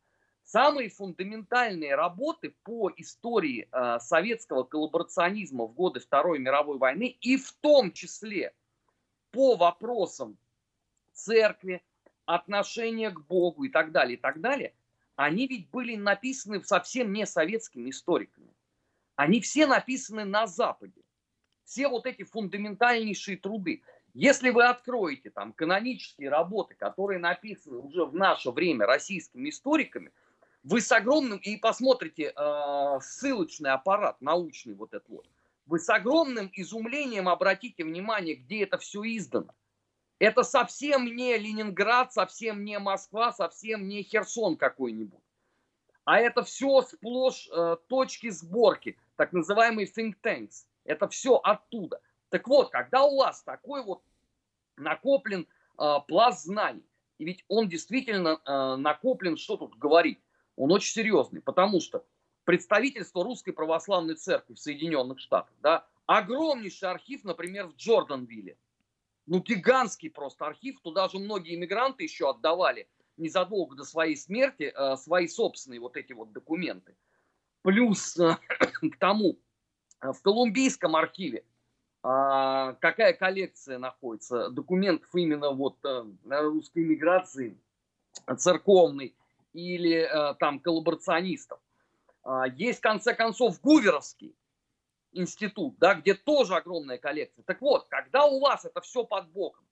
Самые 0.48 0.88
фундаментальные 0.88 1.96
работы 1.96 2.56
по 2.63 2.89
истории 2.96 3.68
э, 3.70 4.00
советского 4.00 4.63
коллаборационизма 4.63 5.66
в 5.66 5.74
годы 5.74 6.00
Второй 6.00 6.39
мировой 6.39 6.77
войны 6.77 7.18
и 7.20 7.36
в 7.36 7.51
том 7.51 7.92
числе 7.92 8.54
по 9.32 9.58
вопросам 9.58 10.38
церкви, 11.12 11.84
отношения 12.25 13.10
к 13.10 13.20
Богу 13.27 13.66
и 13.66 13.70
так 13.70 13.92
далее, 13.92 14.16
и 14.18 14.20
так 14.22 14.39
далее, 14.39 14.74
они 15.18 15.48
ведь 15.48 15.70
были 15.70 15.98
написаны 15.98 16.63
совсем 16.63 17.12
не 17.12 17.25
советскими 17.25 17.89
историками. 17.89 18.54
Они 19.18 19.42
все 19.42 19.68
написаны 19.68 20.24
на 20.24 20.48
Западе. 20.48 21.01
Все 21.66 21.89
вот 21.89 22.06
эти 22.06 22.24
фундаментальнейшие 22.24 23.36
труды. 23.36 23.82
Если 24.13 24.51
вы 24.51 24.63
откроете 24.63 25.30
там 25.30 25.51
канонические 25.51 26.30
работы, 26.30 26.74
которые 26.75 27.20
написаны 27.20 27.80
уже 27.80 28.06
в 28.06 28.16
наше 28.16 28.51
время 28.51 28.86
российскими 28.86 29.50
историками– 29.50 30.13
вы 30.67 30.81
с 30.81 30.91
огромным, 30.91 31.38
и 31.38 31.55
посмотрите 31.55 32.33
э, 32.36 33.00
ссылочный 33.01 33.71
аппарат 33.71 34.19
научный 34.19 34.74
вот 34.74 34.93
этот 34.93 35.07
вот, 35.07 35.25
вы 35.65 35.79
с 35.79 35.89
огромным 35.89 36.51
изумлением 36.53 37.29
обратите 37.29 37.86
внимание, 37.86 38.36
где 38.36 38.63
это 38.63 38.77
все 38.77 39.01
издано. 39.03 39.55
Это 40.19 40.43
совсем 40.43 41.05
не 41.05 41.38
Ленинград, 41.38 42.12
совсем 42.12 42.65
не 42.65 42.79
Москва, 42.79 43.31
совсем 43.31 43.88
не 43.88 44.03
Херсон 44.03 44.57
какой-нибудь. 44.57 45.21
А 46.03 46.19
это 46.19 46.43
все 46.43 46.81
сплошь 46.81 47.47
э, 47.50 47.77
точки 47.88 48.29
сборки, 48.29 48.97
так 49.15 49.31
называемые 49.31 49.88
think 49.88 50.15
tanks. 50.21 50.65
Это 50.83 51.07
все 51.07 51.36
оттуда. 51.36 52.01
Так 52.29 52.45
вот, 52.47 52.71
когда 52.71 53.03
у 53.03 53.17
вас 53.17 53.41
такой 53.43 53.83
вот 53.83 54.01
накоплен 54.75 55.47
э, 55.79 55.93
пласт 56.07 56.43
знаний, 56.43 56.86
и 57.19 57.25
ведь 57.25 57.45
он 57.47 57.69
действительно 57.69 58.41
э, 58.45 58.75
накоплен, 58.75 59.38
что 59.38 59.55
тут 59.55 59.77
говорить, 59.77 60.19
он 60.57 60.71
очень 60.71 60.91
серьезный, 60.91 61.41
потому 61.41 61.79
что 61.79 62.03
представительство 62.43 63.23
Русской 63.23 63.51
Православной 63.51 64.15
Церкви 64.15 64.55
в 64.55 64.59
Соединенных 64.59 65.19
Штатах, 65.19 65.53
да, 65.61 65.87
огромнейший 66.05 66.89
архив, 66.89 67.23
например, 67.23 67.67
в 67.67 67.75
Джорданвилле. 67.75 68.57
Ну, 69.27 69.39
гигантский 69.39 70.09
просто 70.09 70.45
архив, 70.45 70.79
туда 70.81 71.07
же 71.09 71.19
многие 71.19 71.55
иммигранты 71.55 72.03
еще 72.03 72.29
отдавали 72.29 72.89
незадолго 73.17 73.75
до 73.75 73.83
своей 73.83 74.15
смерти 74.15 74.73
э, 74.75 74.95
свои 74.97 75.27
собственные 75.27 75.79
вот 75.79 75.97
эти 75.97 76.13
вот 76.13 76.31
документы. 76.31 76.95
Плюс 77.61 78.17
э, 78.17 78.37
к 78.89 78.97
тому, 78.97 79.37
э, 80.01 80.11
в 80.11 80.21
Колумбийском 80.21 80.95
архиве 80.95 81.43
а, 82.03 82.73
какая 82.75 83.13
коллекция 83.13 83.79
находится 83.79 84.49
документов 84.49 85.09
именно 85.13 85.51
вот 85.51 85.77
э, 85.83 86.05
русской 86.29 86.85
миграции 86.85 87.57
церковной 88.37 89.13
или 89.54 90.08
э, 90.10 90.36
там 90.36 90.60
коллаборационистов. 90.60 91.60
А, 92.24 92.48
есть, 92.48 92.80
в 92.80 92.82
конце 92.82 93.13
концов, 93.13 93.62
Гуверовский 93.62 94.36
институт, 95.13 95.77
да, 95.80 95.96
где 95.96 96.13
тоже 96.13 96.56
огромная 96.56 96.98
коллекция. 96.98 97.44
Так 97.44 97.62
вот, 97.62 97.88
когда 97.88 98.25
у 98.25 98.39
вас 98.39 98.66
это 98.66 98.82
все 98.82 99.04
под 99.04 99.30
боком, 99.30 99.66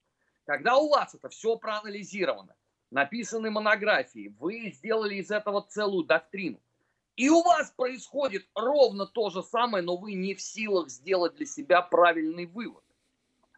когда 0.46 0.78
у 0.78 0.90
вас 0.90 1.14
это 1.16 1.30
все 1.30 1.58
проанализировано, 1.58 2.56
написаны 2.92 3.52
монографии, 3.52 4.34
вы 4.40 4.72
сделали 4.72 5.16
из 5.16 5.32
этого 5.32 5.66
целую 5.68 6.06
доктрину, 6.06 6.60
и 7.16 7.30
у 7.30 7.42
вас 7.44 7.72
происходит 7.72 8.48
ровно 8.54 9.06
то 9.06 9.30
же 9.30 9.42
самое, 9.42 9.84
но 9.84 9.96
вы 9.96 10.14
не 10.14 10.36
в 10.36 10.42
силах 10.42 10.90
сделать 10.90 11.36
для 11.36 11.46
себя 11.46 11.82
правильный 11.82 12.46
вывод. 12.46 12.84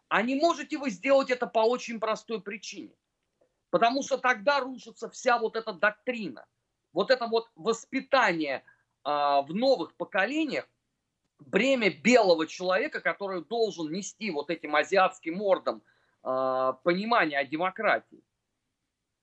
А 0.08 0.22
не 0.22 0.36
можете 0.36 0.78
вы 0.78 0.90
сделать 0.90 1.30
это 1.30 1.46
по 1.46 1.60
очень 1.60 2.00
простой 2.00 2.40
причине. 2.40 2.94
Потому 3.70 4.02
что 4.02 4.16
тогда 4.18 4.60
рушится 4.60 5.10
вся 5.10 5.38
вот 5.38 5.56
эта 5.56 5.72
доктрина. 5.72 6.46
Вот 6.92 7.10
это 7.10 7.26
вот 7.26 7.48
воспитание 7.54 8.64
а, 9.04 9.42
в 9.42 9.54
новых 9.54 9.94
поколениях, 9.96 10.66
бремя 11.38 11.90
белого 11.90 12.46
человека, 12.46 13.00
который 13.00 13.44
должен 13.44 13.92
нести 13.92 14.30
вот 14.30 14.50
этим 14.50 14.74
азиатским 14.74 15.36
мордам 15.36 15.82
а, 16.22 16.72
понимание 16.72 17.38
о 17.38 17.44
демократии. 17.44 18.22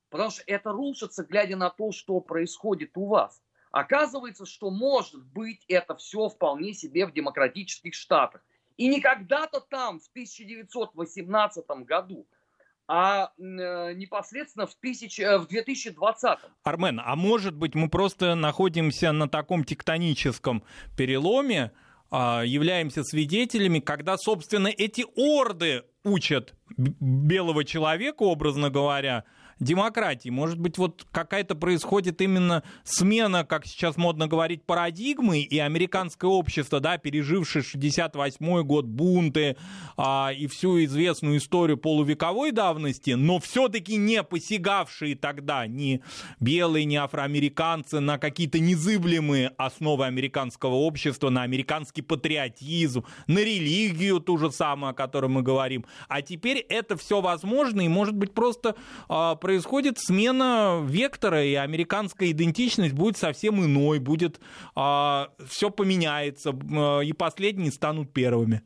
Потому 0.10 0.30
что 0.30 0.44
это 0.46 0.72
рушится, 0.72 1.24
глядя 1.24 1.58
на 1.58 1.70
то, 1.70 1.92
что 1.92 2.20
происходит 2.22 2.92
у 2.96 3.08
вас. 3.08 3.42
Оказывается, 3.72 4.46
что 4.46 4.70
может 4.70 5.26
быть 5.26 5.66
это 5.68 5.96
все 5.96 6.30
вполне 6.30 6.74
себе 6.74 7.06
в 7.06 7.12
демократических 7.12 7.94
штатах. 7.94 8.42
И 8.78 8.88
не 8.88 9.02
когда-то 9.02 9.60
там, 9.60 10.00
в 10.00 10.08
1918 10.10 11.66
году, 11.86 12.28
а 12.88 13.32
э, 13.38 13.94
непосредственно 13.94 14.68
в, 14.68 14.76
тысяч, 14.76 15.20
э, 15.20 15.38
в 15.38 15.48
2020. 15.48 16.40
Армен, 16.64 17.02
а 17.04 17.16
может 17.16 17.56
быть 17.56 17.76
мы 17.76 17.90
просто 17.90 18.36
находимся 18.36 19.12
на 19.12 19.28
таком 19.28 19.64
тектоническом 19.64 20.64
переломе, 20.96 21.72
э, 22.12 22.16
являемся 22.46 23.04
свидетелями, 23.04 23.80
когда, 23.80 24.18
собственно, 24.18 24.68
эти 24.68 25.06
орды 25.16 25.84
учат 26.04 26.54
белого 26.78 27.64
человека, 27.64 28.24
образно 28.24 28.70
говоря, 28.70 29.24
демократии. 29.60 30.30
Может 30.30 30.60
быть, 30.60 30.78
вот 30.78 31.06
какая-то 31.12 31.56
происходит 31.56 32.22
именно 32.22 32.64
смена, 32.84 33.46
как 33.46 33.66
сейчас 33.66 33.98
модно 33.98 34.28
говорить, 34.28 34.64
парадигмы, 34.64 35.40
и 35.40 35.60
американское 35.60 36.30
общество, 36.30 36.80
да, 36.80 36.98
пережившее 36.98 37.64
68 37.64 38.64
год 38.64 38.86
бунты 38.86 39.56
а, 39.98 40.32
и 40.36 40.48
всю 40.48 40.84
известную 40.84 41.38
историю 41.38 41.78
полувековой 41.78 42.52
давности, 42.52 43.12
но 43.12 43.40
все-таки 43.40 43.96
не 43.96 44.24
посягавшие 44.24 45.16
тогда 45.16 45.68
ни 45.68 46.02
белые, 46.40 46.86
ни 46.86 46.96
афроамериканцы 46.96 48.00
на 48.00 48.18
какие-то 48.18 48.60
незыблемые 48.60 49.50
основы 49.58 50.06
американского 50.06 50.76
общества, 50.76 51.30
на 51.30 51.44
американский 51.44 52.02
патриотизм, 52.02 53.06
на 53.28 53.40
религию 53.40 54.20
ту 54.20 54.38
же 54.38 54.52
самую, 54.52 54.92
о 54.92 54.94
которой 54.94 55.28
мы 55.28 55.42
говорим. 55.42 55.86
А 56.10 56.22
теперь 56.22 56.58
это 56.58 56.98
все 56.98 57.22
возможно, 57.22 57.82
и 57.82 57.88
может 57.88 58.16
быть 58.16 58.34
просто 58.34 58.76
а, 59.08 59.36
происходит 59.46 60.00
смена 60.00 60.84
вектора, 60.84 61.46
и 61.46 61.54
американская 61.54 62.32
идентичность 62.32 62.96
будет 62.96 63.16
совсем 63.16 63.64
иной, 63.64 64.00
будет 64.00 64.40
а, 64.74 65.36
все 65.48 65.70
поменяется, 65.70 66.50
а, 66.50 67.02
и 67.02 67.14
последние 67.14 67.72
станут 67.72 68.12
первыми. 68.12 68.64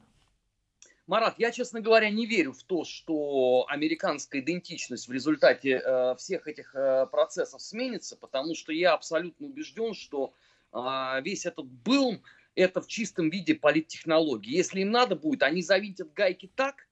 Марат, 1.05 1.35
я, 1.37 1.51
честно 1.51 1.81
говоря, 1.81 2.09
не 2.09 2.25
верю 2.25 2.53
в 2.53 2.63
то, 2.63 2.85
что 2.85 3.65
американская 3.67 4.39
идентичность 4.39 5.09
в 5.09 5.11
результате 5.11 5.81
э, 5.83 6.15
всех 6.15 6.47
этих 6.47 6.73
э, 6.73 7.07
процессов 7.07 7.61
сменится, 7.61 8.15
потому 8.15 8.55
что 8.55 8.71
я 8.71 8.93
абсолютно 8.93 9.47
убежден, 9.47 9.93
что 9.93 10.33
э, 10.71 10.77
весь 11.21 11.45
этот 11.45 11.65
был 11.65 12.21
это 12.55 12.79
в 12.79 12.87
чистом 12.87 13.29
виде 13.29 13.53
политтехнологии. 13.53 14.55
Если 14.55 14.79
им 14.79 14.91
надо 14.91 15.17
будет, 15.17 15.43
они 15.43 15.61
завинтят 15.61 16.13
гайки 16.13 16.49
так, 16.55 16.87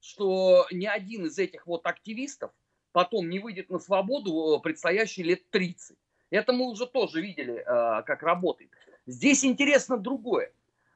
что 0.00 0.66
ни 0.70 0.86
один 0.86 1.26
из 1.26 1.38
этих 1.38 1.66
вот 1.66 1.84
активистов 1.84 2.52
потом 2.96 3.28
не 3.28 3.40
выйдет 3.40 3.68
на 3.68 3.78
свободу 3.78 4.56
э, 4.56 4.62
предстоящие 4.62 5.26
лет 5.26 5.50
30. 5.50 5.98
Это 6.30 6.54
мы 6.54 6.64
уже 6.64 6.86
тоже 6.86 7.20
видели, 7.20 7.56
э, 7.56 8.02
как 8.04 8.22
работает. 8.22 8.70
Здесь 9.04 9.44
интересно 9.44 9.98
другое. 9.98 10.50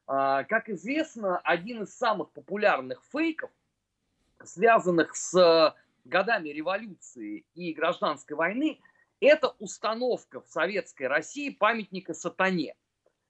А, 0.06 0.44
как 0.44 0.70
известно, 0.70 1.36
один 1.40 1.82
из 1.82 1.94
самых 1.94 2.30
популярных 2.30 3.02
фейков, 3.12 3.50
связанных 4.42 5.14
с 5.14 5.38
э, 5.38 5.74
годами 6.06 6.48
революции 6.48 7.44
и 7.54 7.74
гражданской 7.74 8.34
войны, 8.34 8.80
это 9.20 9.54
установка 9.58 10.40
в 10.40 10.48
советской 10.48 11.06
России 11.06 11.50
памятника 11.50 12.14
сатане. 12.14 12.76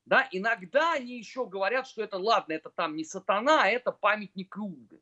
Да, 0.06 0.28
иногда 0.30 0.92
они 0.92 1.18
еще 1.18 1.44
говорят, 1.44 1.88
что 1.88 2.04
это, 2.04 2.18
ладно, 2.18 2.52
это 2.52 2.70
там 2.70 2.94
не 2.94 3.02
сатана, 3.02 3.64
а 3.64 3.66
это 3.66 3.90
памятник 3.90 4.56
Иуды. 4.56 5.00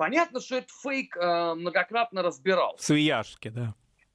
Понятно, 0.00 0.40
что 0.40 0.56
этот 0.56 0.70
фейк 0.70 1.14
э, 1.14 1.54
многократно 1.56 2.22
разбирал. 2.22 2.74
В 2.78 2.82
Свияжске, 2.82 3.50
да. 3.50 3.74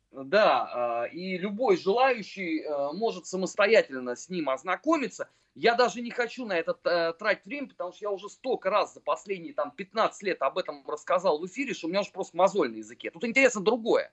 Да, 0.10 1.06
э, 1.06 1.14
и 1.14 1.38
любой 1.38 1.78
желающий 1.78 2.62
э, 2.62 2.92
может 2.94 3.28
самостоятельно 3.28 4.16
с 4.16 4.28
ним 4.28 4.50
ознакомиться. 4.50 5.30
Я 5.54 5.76
даже 5.76 6.02
не 6.02 6.10
хочу 6.10 6.48
на 6.48 6.54
это 6.54 6.76
э, 6.86 7.14
тратить 7.14 7.46
время, 7.46 7.68
потому 7.68 7.94
что 7.94 8.04
я 8.04 8.10
уже 8.10 8.30
столько 8.30 8.72
раз 8.72 8.96
за 8.96 9.00
последние 9.00 9.54
там, 9.54 9.70
15 9.70 10.24
лет 10.24 10.42
об 10.42 10.58
этом 10.58 10.84
рассказал 10.90 11.38
в 11.38 11.46
эфире, 11.46 11.76
что 11.76 11.86
у 11.86 11.92
меня 11.92 12.02
уже 12.02 12.10
просто 12.10 12.36
мозоль 12.36 12.72
на 12.72 12.78
языке. 12.78 13.12
Тут 13.12 13.24
интересно 13.24 13.62
другое. 13.62 14.12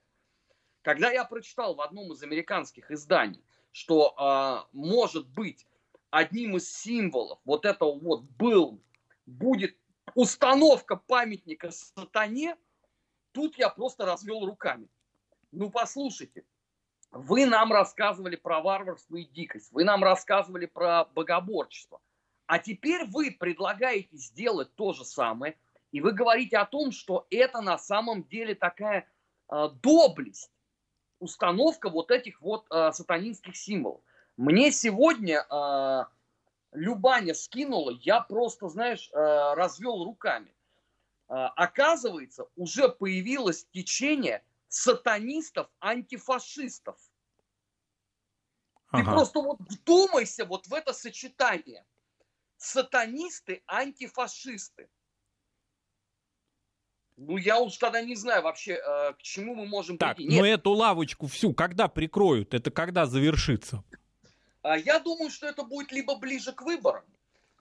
Когда 0.82 1.11
я 1.11 1.24
прочитал 1.24 1.74
в 1.74 1.80
одном 1.80 2.12
из 2.12 2.22
американских 2.22 2.90
изданий, 2.90 3.42
что 3.70 4.66
может 4.72 5.26
быть 5.26 5.66
одним 6.11 6.58
из 6.58 6.70
символов 6.70 7.38
вот 7.46 7.64
этого 7.64 7.98
вот 7.98 8.24
был, 8.24 8.78
будет 9.24 9.74
установка 10.14 10.96
памятника 10.96 11.70
сатане, 11.70 12.57
тут 13.33 13.59
я 13.59 13.68
просто 13.68 14.05
развел 14.05 14.46
руками. 14.46 14.88
Ну, 15.51 15.70
послушайте, 15.70 16.44
вы 17.11 17.46
нам 17.46 17.72
рассказывали 17.72 18.37
про 18.37 18.61
варварство 18.61 19.16
и 19.16 19.25
дикость, 19.25 19.70
вы 19.72 19.85
нам 19.85 20.03
рассказывали 20.03 20.66
про 20.66 21.05
богоборчество, 21.05 22.01
а 22.46 22.59
теперь 22.59 23.05
вы 23.05 23.31
предлагаете 23.31 24.16
сделать 24.16 24.75
то 24.75 24.92
же 24.92 25.05
самое, 25.05 25.57
и 25.90 26.01
вы 26.01 26.12
говорите 26.12 26.57
о 26.57 26.64
том, 26.64 26.90
что 26.90 27.27
это 27.31 27.61
на 27.61 27.77
самом 27.77 28.25
деле 28.25 28.55
такая 28.55 29.07
э, 29.51 29.68
доблесть, 29.83 30.51
установка 31.18 31.90
вот 31.90 32.11
этих 32.11 32.40
вот 32.40 32.66
э, 32.70 32.92
сатанинских 32.92 33.57
символов. 33.57 34.01
Мне 34.38 34.72
сегодня 34.72 35.46
э, 35.48 36.05
Любаня 36.72 37.35
скинула, 37.35 37.96
я 38.00 38.20
просто, 38.20 38.68
знаешь, 38.68 39.08
э, 39.12 39.54
развел 39.54 40.04
руками. 40.04 40.52
Э, 41.28 41.46
оказывается, 41.56 42.46
уже 42.56 42.88
появилось 42.88 43.66
течение 43.72 44.42
сатанистов-антифашистов. 44.68 46.96
Ага. 48.88 49.04
Ты 49.04 49.11
просто 49.11 49.40
вот 49.40 49.61
вдумайся 49.61 50.46
вот 50.46 50.66
в 50.66 50.74
это 50.74 50.92
сочетание. 50.94 51.85
Сатанисты-антифашисты. 52.56 54.88
Ну, 57.18 57.37
я 57.37 57.61
уж 57.61 57.76
тогда 57.76 58.00
не 58.00 58.16
знаю 58.16 58.42
вообще, 58.42 58.72
э, 58.72 59.12
к 59.12 59.18
чему 59.22 59.54
мы 59.54 59.66
можем 59.66 59.98
так, 59.98 60.16
прийти. 60.16 60.32
Так, 60.32 60.40
но 60.40 60.46
эту 60.46 60.72
лавочку 60.72 61.26
всю 61.26 61.52
когда 61.52 61.88
прикроют? 61.88 62.54
Это 62.54 62.70
когда 62.70 63.04
завершится? 63.06 63.85
А, 64.62 64.79
я 64.79 65.01
думаю, 65.01 65.31
что 65.31 65.46
это 65.46 65.64
будет 65.64 65.92
либо 65.92 66.14
ближе 66.16 66.53
к 66.53 66.62
выборам, 66.62 67.05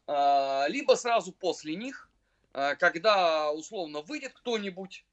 а, 0.08 0.66
либо 0.68 0.94
сразу 0.94 1.32
после 1.32 1.76
них, 1.76 2.10
а, 2.54 2.76
когда 2.76 3.52
условно 3.52 4.02
выйдет 4.02 4.34
кто-нибудь, 4.34 5.06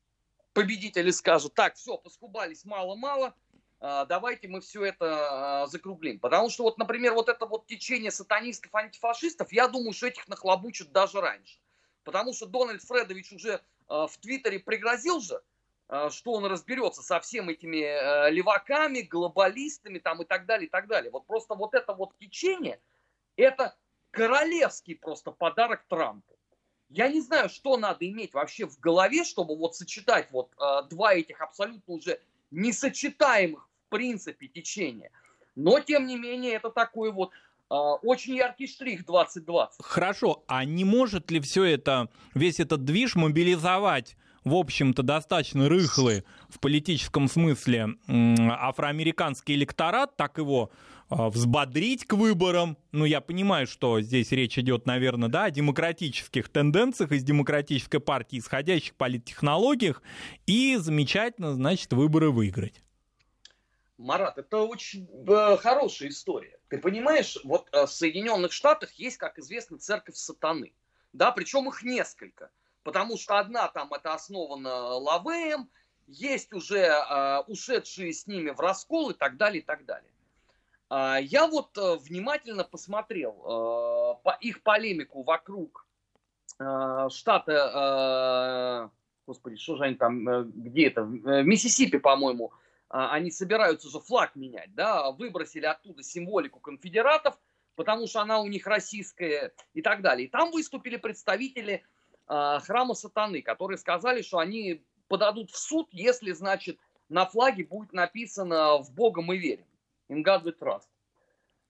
победитель 0.53 1.09
и 1.09 1.13
скажет, 1.13 1.55
так, 1.55 1.77
все, 1.77 1.97
поскубались 1.97 2.65
мало-мало, 2.65 3.35
давайте 3.81 4.49
мы 4.49 4.61
все 4.61 4.87
это 4.87 5.67
закруглим. 5.71 6.19
Потому 6.19 6.51
что 6.51 6.65
вот, 6.65 6.79
например, 6.79 7.15
вот 7.15 7.29
это 7.29 7.47
вот 7.47 7.67
течение 7.69 8.11
сатанистов, 8.11 8.75
антифашистов, 8.75 9.53
я 9.53 9.69
думаю, 9.69 9.93
что 9.93 10.09
этих 10.09 10.27
нахлобучат 10.27 10.91
даже 10.91 11.21
раньше. 11.21 11.61
Потому 12.03 12.33
что 12.35 12.47
Дональд 12.47 12.83
Фредович 12.83 13.33
уже 13.35 13.63
в 13.87 14.11
Твиттере 14.21 14.59
пригрозил 14.59 15.21
же, 15.21 15.41
что 16.11 16.33
он 16.33 16.45
разберется 16.45 17.03
со 17.03 17.19
всеми 17.21 17.53
этими 17.53 17.79
э, 17.79 18.31
леваками, 18.31 19.01
глобалистами 19.01 19.99
там 19.99 20.23
и 20.23 20.27
так 20.27 20.45
далее, 20.45 20.67
и 20.67 20.71
так 20.71 20.87
далее. 20.87 21.11
Вот 21.11 21.27
просто 21.27 21.55
вот 21.55 21.75
это 21.75 21.95
вот 21.95 22.17
течение, 22.19 22.79
это 23.37 23.75
королевский 24.11 24.97
просто 24.97 25.31
подарок 25.31 25.85
Трампу. 25.89 26.37
Я 26.91 27.09
не 27.09 27.21
знаю, 27.21 27.49
что 27.49 27.77
надо 27.77 28.07
иметь 28.09 28.35
вообще 28.35 28.67
в 28.67 28.79
голове, 28.81 29.25
чтобы 29.25 29.57
вот 29.57 29.77
сочетать 29.77 30.31
вот 30.31 30.51
э, 30.59 30.89
два 30.91 31.15
этих 31.15 31.41
абсолютно 31.41 31.95
уже 31.95 32.21
несочетаемых 32.51 33.67
в 33.87 33.89
принципе 33.89 34.49
течения. 34.49 35.11
Но, 35.55 35.81
тем 35.81 36.07
не 36.07 36.17
менее, 36.17 36.53
это 36.53 36.71
такой 36.71 37.11
вот 37.11 37.33
очень 37.71 38.37
яркий 38.37 38.67
штрих 38.67 39.05
2020. 39.05 39.85
Хорошо, 39.85 40.43
а 40.47 40.65
не 40.65 40.85
может 40.85 41.31
ли 41.31 41.39
все 41.41 41.65
это, 41.65 42.09
весь 42.33 42.61
этот 42.61 42.85
движ 42.85 43.15
мобилизовать 43.15 44.17
в 44.45 44.55
общем-то, 44.55 45.03
достаточно 45.03 45.69
рыхлый 45.69 46.25
в 46.49 46.61
политическом 46.61 47.29
смысле 47.29 47.97
афроамериканский 48.09 49.55
электорат, 49.55 50.17
так 50.17 50.39
его 50.39 50.71
а, 51.11 51.31
взбодрить 51.31 52.05
к 52.05 52.13
выборам. 52.13 52.77
Ну, 52.93 53.05
я 53.05 53.21
понимаю, 53.21 53.67
что 53.67 54.01
здесь 54.01 54.31
речь 54.33 54.59
идет, 54.59 54.87
наверное, 54.87 55.29
да, 55.29 55.45
о 55.45 55.51
демократических 55.51 56.49
тенденциях 56.49 57.13
из 57.13 57.25
демократической 57.25 57.99
партии, 57.99 58.39
исходящих 58.39 58.95
политтехнологиях, 58.95 60.03
и 60.47 60.77
замечательно, 60.77 61.55
значит, 61.55 61.93
выборы 61.93 62.31
выиграть. 62.31 62.83
Марат, 63.97 64.39
это 64.39 64.59
очень 64.59 65.09
э, 65.27 65.57
хорошая 65.57 66.11
история. 66.11 66.59
Ты 66.69 66.79
понимаешь, 66.79 67.37
вот 67.43 67.69
э, 67.73 67.87
в 67.87 67.91
Соединенных 67.91 68.53
Штатах 68.53 68.93
есть, 68.93 69.17
как 69.17 69.39
известно, 69.39 69.79
церковь 69.79 70.15
сатаны. 70.15 70.73
Да, 71.13 71.33
причем 71.33 71.69
их 71.69 71.83
несколько. 71.83 72.51
Потому 72.89 73.19
что 73.19 73.37
одна 73.37 73.69
там 73.69 73.93
это 73.93 74.15
основана 74.15 74.95
Лавеем, 74.95 75.69
есть 76.07 76.55
уже 76.55 76.79
э, 76.79 77.41
ушедшие 77.47 78.15
с 78.15 78.27
ними 78.27 78.49
в 78.49 78.61
раскол 78.61 79.11
и 79.11 79.13
так 79.13 79.37
далее, 79.37 79.61
и 79.61 79.63
так 79.63 79.85
далее. 79.85 80.11
Э, 80.89 81.19
я 81.21 81.47
вот 81.49 81.77
э, 81.77 81.97
внимательно 81.99 82.65
посмотрел 82.65 83.35
э, 83.35 84.23
по 84.23 84.39
их 84.41 84.63
полемику 84.63 85.23
вокруг 85.23 85.87
э, 86.59 87.09
штата, 87.11 88.89
э, 88.89 88.89
господи, 89.27 89.57
что 89.57 89.77
же 89.77 89.85
они 89.85 89.97
там, 89.97 90.27
э, 90.27 90.45
где 90.45 90.87
это, 90.87 91.03
в 91.05 91.29
э, 91.29 91.43
Миссисипи, 91.43 91.99
по-моему, 91.99 92.55
а, 92.89 93.13
они 93.13 93.31
собираются 93.31 93.91
же 93.91 94.01
флаг 94.01 94.35
менять, 94.35 94.75
да, 94.75 95.11
выбросили 95.11 95.67
оттуда 95.67 96.03
символику 96.03 96.59
конфедератов, 96.59 97.39
потому 97.75 98.07
что 98.07 98.23
она 98.23 98.41
у 98.41 98.47
них 98.47 98.67
российская 98.67 99.53
и 99.75 99.83
так 99.83 100.01
далее. 100.01 100.27
И 100.27 100.31
там 100.31 100.51
выступили 100.53 100.97
представители 100.97 101.75
э, 101.75 101.98
храма 102.29 102.95
сатаны, 102.95 103.43
которые 103.43 103.79
сказали, 103.79 104.23
что 104.23 104.39
они 104.39 104.85
подадут 105.09 105.51
в 105.51 105.57
суд, 105.57 105.89
если, 105.93 106.33
значит, 106.33 106.79
на 107.09 107.27
флаге 107.27 107.65
будет 107.65 107.93
написано 107.93 108.79
«В 108.79 108.93
Бога 108.93 109.23
мы 109.23 109.39
верим». 109.39 109.67
In 110.11 110.23
God 110.23 110.45
we 110.45 110.55
trust. 110.59 110.89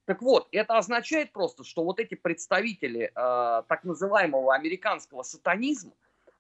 Так 0.04 0.22
вот, 0.22 0.48
это 0.52 0.78
означает 0.78 1.32
просто, 1.32 1.64
что 1.64 1.84
вот 1.84 2.00
эти 2.00 2.14
представители 2.14 3.12
э, 3.14 3.62
так 3.68 3.84
называемого 3.84 4.54
американского 4.54 5.22
сатанизма, 5.22 5.92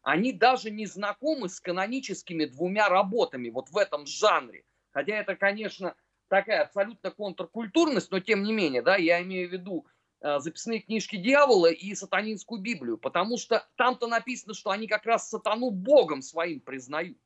они 0.02 0.32
даже 0.32 0.70
не 0.70 0.86
знакомы 0.86 1.48
с 1.48 1.60
каноническими 1.60 2.46
двумя 2.46 2.88
работами 2.88 3.50
вот 3.50 3.68
в 3.68 3.76
этом 3.76 4.06
жанре. 4.06 4.64
Хотя 4.90 5.16
это, 5.16 5.36
конечно, 5.36 5.94
такая 6.28 6.62
абсолютно 6.62 7.10
контркультурность, 7.10 8.10
но 8.10 8.20
тем 8.20 8.42
не 8.42 8.52
менее, 8.52 8.80
да, 8.80 8.96
я 8.96 9.20
имею 9.22 9.48
в 9.48 9.52
виду 9.52 9.86
записные 10.20 10.80
книжки 10.80 11.16
дьявола 11.16 11.70
и 11.70 11.94
сатанинскую 11.94 12.60
Библию, 12.60 12.98
потому 12.98 13.38
что 13.38 13.66
там-то 13.76 14.06
написано, 14.06 14.54
что 14.54 14.70
они 14.70 14.86
как 14.86 15.06
раз 15.06 15.28
сатану 15.28 15.70
Богом 15.70 16.22
своим 16.22 16.60
признают. 16.60 17.18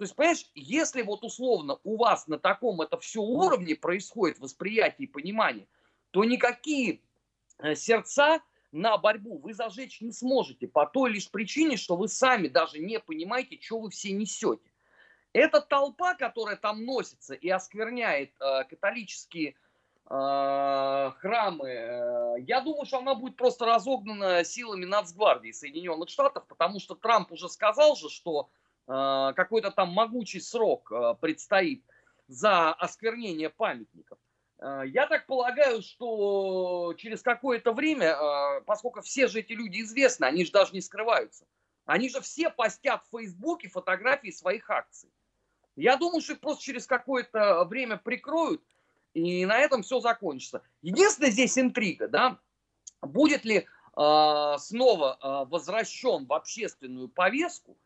То 0.00 0.04
есть, 0.04 0.16
понимаешь, 0.16 0.50
если 0.54 1.02
вот 1.02 1.24
условно 1.24 1.78
у 1.84 1.98
вас 1.98 2.26
на 2.26 2.38
таком 2.38 2.80
это 2.80 2.98
все 2.98 3.20
уровне 3.20 3.74
происходит 3.74 4.38
восприятие 4.38 5.06
и 5.06 5.10
понимание, 5.10 5.66
то 6.10 6.24
никакие 6.24 7.02
э, 7.58 7.74
сердца 7.74 8.40
на 8.72 8.96
борьбу 8.96 9.36
вы 9.36 9.52
зажечь 9.52 10.00
не 10.00 10.12
сможете 10.12 10.68
по 10.68 10.86
той 10.86 11.10
лишь 11.10 11.30
причине, 11.30 11.76
что 11.76 11.96
вы 11.96 12.08
сами 12.08 12.48
даже 12.48 12.78
не 12.78 12.98
понимаете, 12.98 13.58
что 13.60 13.78
вы 13.78 13.90
все 13.90 14.12
несете. 14.12 14.70
Эта 15.34 15.60
толпа, 15.60 16.14
которая 16.14 16.56
там 16.56 16.86
носится 16.86 17.34
и 17.34 17.50
оскверняет 17.50 18.32
э, 18.40 18.64
католические 18.70 19.50
э, 19.50 19.54
храмы, 20.10 21.68
э, 21.68 22.34
я 22.40 22.60
думаю, 22.62 22.84
что 22.84 22.98
она 22.98 23.14
будет 23.14 23.36
просто 23.36 23.64
разогнана 23.64 24.42
силами 24.42 24.84
Нацгвардии 24.84 25.52
Соединенных 25.52 26.08
Штатов, 26.08 26.46
потому 26.48 26.80
что 26.80 26.96
Трамп 26.96 27.30
уже 27.30 27.48
сказал 27.48 27.94
же, 27.94 28.08
что 28.08 28.50
э, 28.88 29.32
какой-то 29.36 29.70
там 29.70 29.90
могучий 29.90 30.40
срок 30.40 30.90
э, 30.90 31.14
предстоит 31.20 31.84
за 32.26 32.72
осквернение 32.72 33.50
памятников. 33.50 34.18
Э, 34.58 34.82
я 34.84 35.06
так 35.06 35.26
полагаю, 35.26 35.80
что 35.80 36.92
через 36.96 37.22
какое-то 37.22 37.72
время, 37.72 38.16
э, 38.16 38.60
поскольку 38.62 39.02
все 39.02 39.28
же 39.28 39.38
эти 39.38 39.52
люди 39.52 39.80
известны, 39.80 40.24
они 40.24 40.44
же 40.44 40.50
даже 40.50 40.72
не 40.72 40.80
скрываются, 40.80 41.46
они 41.84 42.08
же 42.08 42.20
все 42.20 42.50
постят 42.50 43.04
в 43.06 43.16
Фейсбуке 43.16 43.68
фотографии 43.68 44.30
своих 44.30 44.68
акций. 44.70 45.12
Я 45.76 45.96
думаю, 45.96 46.20
что 46.20 46.32
их 46.32 46.40
просто 46.40 46.64
через 46.64 46.86
какое-то 46.86 47.64
время 47.64 47.96
прикроют, 47.96 48.60
и 49.14 49.44
на 49.46 49.58
этом 49.58 49.82
все 49.82 50.00
закончится. 50.00 50.62
Единственная 50.82 51.30
здесь 51.30 51.58
интрига, 51.58 52.08
да, 52.08 52.38
будет 53.02 53.44
ли 53.44 53.66
э, 53.96 54.54
снова 54.58 55.18
э, 55.20 55.50
возвращен 55.50 56.26
в 56.26 56.32
общественную 56.32 57.08
повестку 57.08 57.76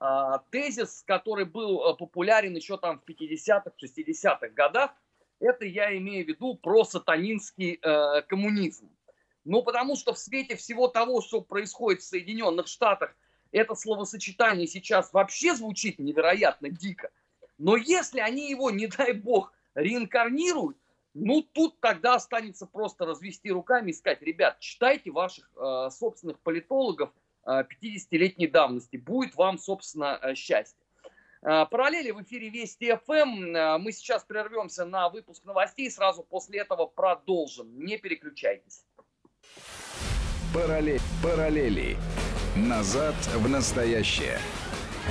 э, 0.00 0.38
тезис, 0.50 1.02
который 1.06 1.44
был 1.44 1.96
популярен 1.96 2.54
еще 2.54 2.78
там 2.78 3.00
в 3.00 3.10
50-х, 3.10 3.72
60-х 3.82 4.48
годах, 4.48 4.92
это 5.40 5.64
я 5.64 5.96
имею 5.96 6.24
в 6.24 6.28
виду 6.28 6.56
про 6.56 6.84
сатанинский 6.84 7.78
э, 7.80 8.22
коммунизм. 8.22 8.90
Ну, 9.44 9.62
потому 9.62 9.96
что 9.96 10.12
в 10.12 10.18
свете 10.18 10.56
всего 10.56 10.88
того, 10.88 11.22
что 11.22 11.40
происходит 11.40 12.02
в 12.02 12.06
Соединенных 12.06 12.66
Штатах, 12.66 13.16
это 13.50 13.74
словосочетание 13.74 14.66
сейчас 14.66 15.12
вообще 15.12 15.54
звучит 15.54 15.98
невероятно 15.98 16.68
дико. 16.68 17.10
Но 17.56 17.76
если 17.76 18.20
они 18.20 18.50
его, 18.50 18.70
не 18.70 18.88
дай 18.88 19.12
бог, 19.12 19.52
реинкарнируют, 19.74 20.76
ну 21.14 21.42
тут 21.42 21.80
тогда 21.80 22.14
останется 22.14 22.66
просто 22.66 23.06
развести 23.06 23.50
руками 23.50 23.90
и 23.90 23.94
сказать, 23.94 24.22
ребят, 24.22 24.60
читайте 24.60 25.10
ваших 25.10 25.50
э, 25.56 25.90
собственных 25.90 26.38
политологов 26.40 27.10
э, 27.46 27.64
50-летней 27.82 28.46
давности, 28.46 28.96
будет 28.96 29.34
вам, 29.34 29.58
собственно, 29.58 30.18
э, 30.22 30.34
счастье. 30.34 30.78
Э, 31.42 31.66
параллели 31.70 32.10
в 32.10 32.22
эфире 32.22 32.50
Вести 32.50 32.94
ФМ. 32.94 33.54
Э, 33.54 33.78
мы 33.78 33.92
сейчас 33.92 34.24
прервемся 34.24 34.84
на 34.84 35.08
выпуск 35.08 35.44
новостей, 35.44 35.90
сразу 35.90 36.22
после 36.22 36.60
этого 36.60 36.86
продолжим. 36.86 37.84
Не 37.84 37.98
переключайтесь. 37.98 38.84
Параллель, 40.54 41.00
параллели. 41.22 41.96
Назад 42.56 43.14
в 43.34 43.48
настоящее. 43.48 44.38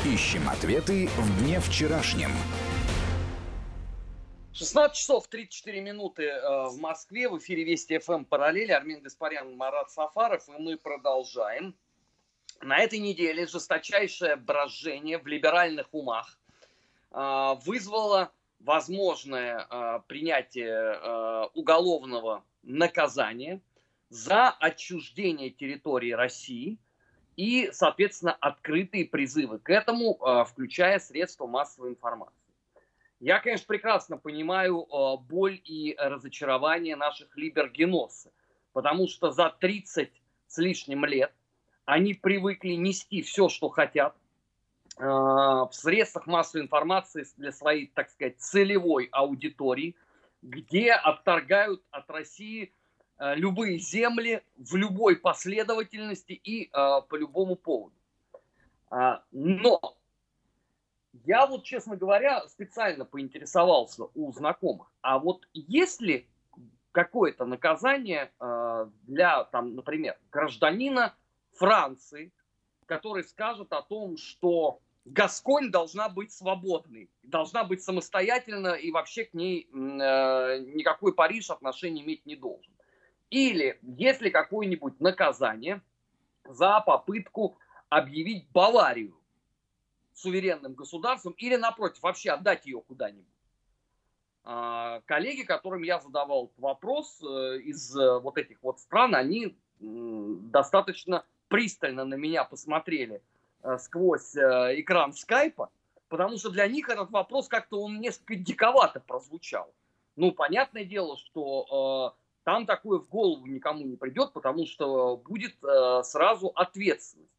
Ищем 0.05 0.49
ответы 0.49 1.07
в 1.17 1.43
дне 1.43 1.59
вчерашнем. 1.59 2.31
16 4.57 4.97
часов 4.97 5.27
34 5.27 5.81
минуты 5.81 6.23
э, 6.23 6.69
в 6.69 6.79
Москве. 6.79 7.29
В 7.29 7.37
эфире 7.37 7.63
Вести 7.63 7.99
ФМ 7.99 8.23
«Параллели». 8.23 8.71
Армин 8.71 9.01
Гаспарян, 9.01 9.55
Марат 9.55 9.91
Сафаров. 9.91 10.49
И 10.49 10.51
мы 10.59 10.77
продолжаем. 10.77 11.75
На 12.63 12.79
этой 12.79 12.97
неделе 12.97 13.45
жесточайшее 13.45 14.35
брожение 14.35 15.19
в 15.19 15.27
либеральных 15.27 15.89
умах 15.91 16.39
э, 17.11 17.55
вызвало 17.65 18.31
возможное 18.59 19.67
э, 19.69 19.99
принятие 20.07 21.47
уголовного 21.53 22.43
наказания 22.63 23.61
за 24.09 24.49
отчуждение 24.49 25.51
территории 25.51 26.11
России– 26.11 26.79
и, 27.35 27.69
соответственно, 27.71 28.35
открытые 28.41 29.05
призывы 29.05 29.59
к 29.59 29.69
этому, 29.69 30.17
включая 30.49 30.97
средства 30.97 31.45
массовой 31.45 31.91
информации. 31.91 32.46
Я, 33.19 33.39
конечно, 33.39 33.65
прекрасно 33.67 34.17
понимаю 34.17 34.85
а, 34.93 35.17
боль 35.17 35.59
и 35.63 35.95
разочарование 35.97 36.95
наших 36.95 37.35
либергеносов, 37.35 38.31
потому 38.73 39.07
что 39.07 39.31
за 39.31 39.49
30 39.49 40.11
с 40.47 40.57
лишним 40.57 41.05
лет 41.05 41.33
они 41.85 42.13
привыкли 42.13 42.73
нести 42.73 43.21
все, 43.21 43.49
что 43.49 43.69
хотят, 43.69 44.15
а, 44.97 45.65
в 45.65 45.73
средствах 45.73 46.27
массовой 46.27 46.63
информации 46.63 47.25
для 47.37 47.51
своей, 47.51 47.87
так 47.87 48.09
сказать, 48.09 48.39
целевой 48.39 49.09
аудитории, 49.11 49.95
где 50.41 50.91
отторгают 50.93 51.81
от 51.91 52.09
России 52.09 52.71
Э, 53.19 53.33
любые 53.35 53.79
земли 53.79 54.43
в 54.57 54.75
любой 54.75 55.15
последовательности 55.15 56.33
и 56.33 56.69
по 56.71 57.15
любому 57.15 57.55
поводу. 57.55 57.95
А, 58.89 59.23
но 59.31 59.79
я 61.25 61.45
вот, 61.45 61.63
честно 61.63 61.95
говоря, 61.95 62.47
специально 62.47 63.05
поинтересовался 63.05 64.05
у 64.13 64.31
знакомых, 64.31 64.91
а 65.01 65.19
вот 65.19 65.47
есть 65.53 66.01
ли 66.01 66.27
какое-то 66.91 67.45
наказание 67.45 68.31
э, 68.39 68.87
для, 69.03 69.43
там, 69.45 69.75
например, 69.75 70.17
гражданина 70.31 71.13
Франции, 71.53 72.31
который 72.85 73.23
скажет 73.23 73.71
о 73.73 73.81
том, 73.81 74.17
что 74.17 74.81
Гасконь 75.05 75.71
должна 75.71 76.09
быть 76.09 76.33
свободной, 76.33 77.09
должна 77.23 77.63
быть 77.63 77.81
самостоятельна 77.81 78.73
и 78.73 78.91
вообще 78.91 79.25
к 79.25 79.33
ней 79.33 79.69
э, 79.71 79.73
никакой 79.73 81.13
Париж 81.13 81.49
отношения 81.49 82.03
иметь 82.03 82.25
не 82.25 82.35
должен. 82.35 82.73
Или 83.29 83.79
если 83.81 84.29
какое-нибудь 84.29 84.99
наказание 84.99 85.81
за 86.45 86.81
попытку 86.81 87.57
объявить 87.89 88.49
Баварию 88.51 89.16
суверенным 90.17 90.73
государством 90.73 91.33
или, 91.37 91.55
напротив, 91.55 92.01
вообще 92.01 92.31
отдать 92.31 92.65
ее 92.65 92.81
куда-нибудь. 92.81 93.25
А, 94.43 95.01
коллеги, 95.05 95.43
которым 95.43 95.83
я 95.83 95.99
задавал 95.99 96.51
вопрос 96.57 97.21
э, 97.21 97.59
из 97.59 97.95
э, 97.95 98.19
вот 98.19 98.37
этих 98.37 98.63
вот 98.63 98.79
стран, 98.79 99.13
они 99.13 99.55
достаточно 99.79 101.23
пристально 101.49 102.03
на 102.03 102.15
меня 102.15 102.45
посмотрели 102.45 103.21
э, 103.61 103.77
сквозь 103.77 104.35
экран 104.35 105.13
скайпа, 105.13 105.69
потому 106.07 106.37
что 106.37 106.49
для 106.49 106.67
них 106.67 106.89
этот 106.89 107.11
вопрос 107.11 107.47
как-то 107.47 107.81
он 107.81 107.99
несколько 107.99 108.35
диковато 108.35 109.01
прозвучал. 109.01 109.71
Ну, 110.15 110.31
понятное 110.31 110.83
дело, 110.83 111.17
что 111.17 112.15
там 112.43 112.65
такое 112.65 112.99
в 112.99 113.09
голову 113.09 113.45
никому 113.45 113.83
не 113.83 113.97
придет, 113.97 114.33
потому 114.33 114.65
что 114.65 115.17
будет 115.17 115.55
сразу 116.05 116.47
ответственность. 116.55 117.36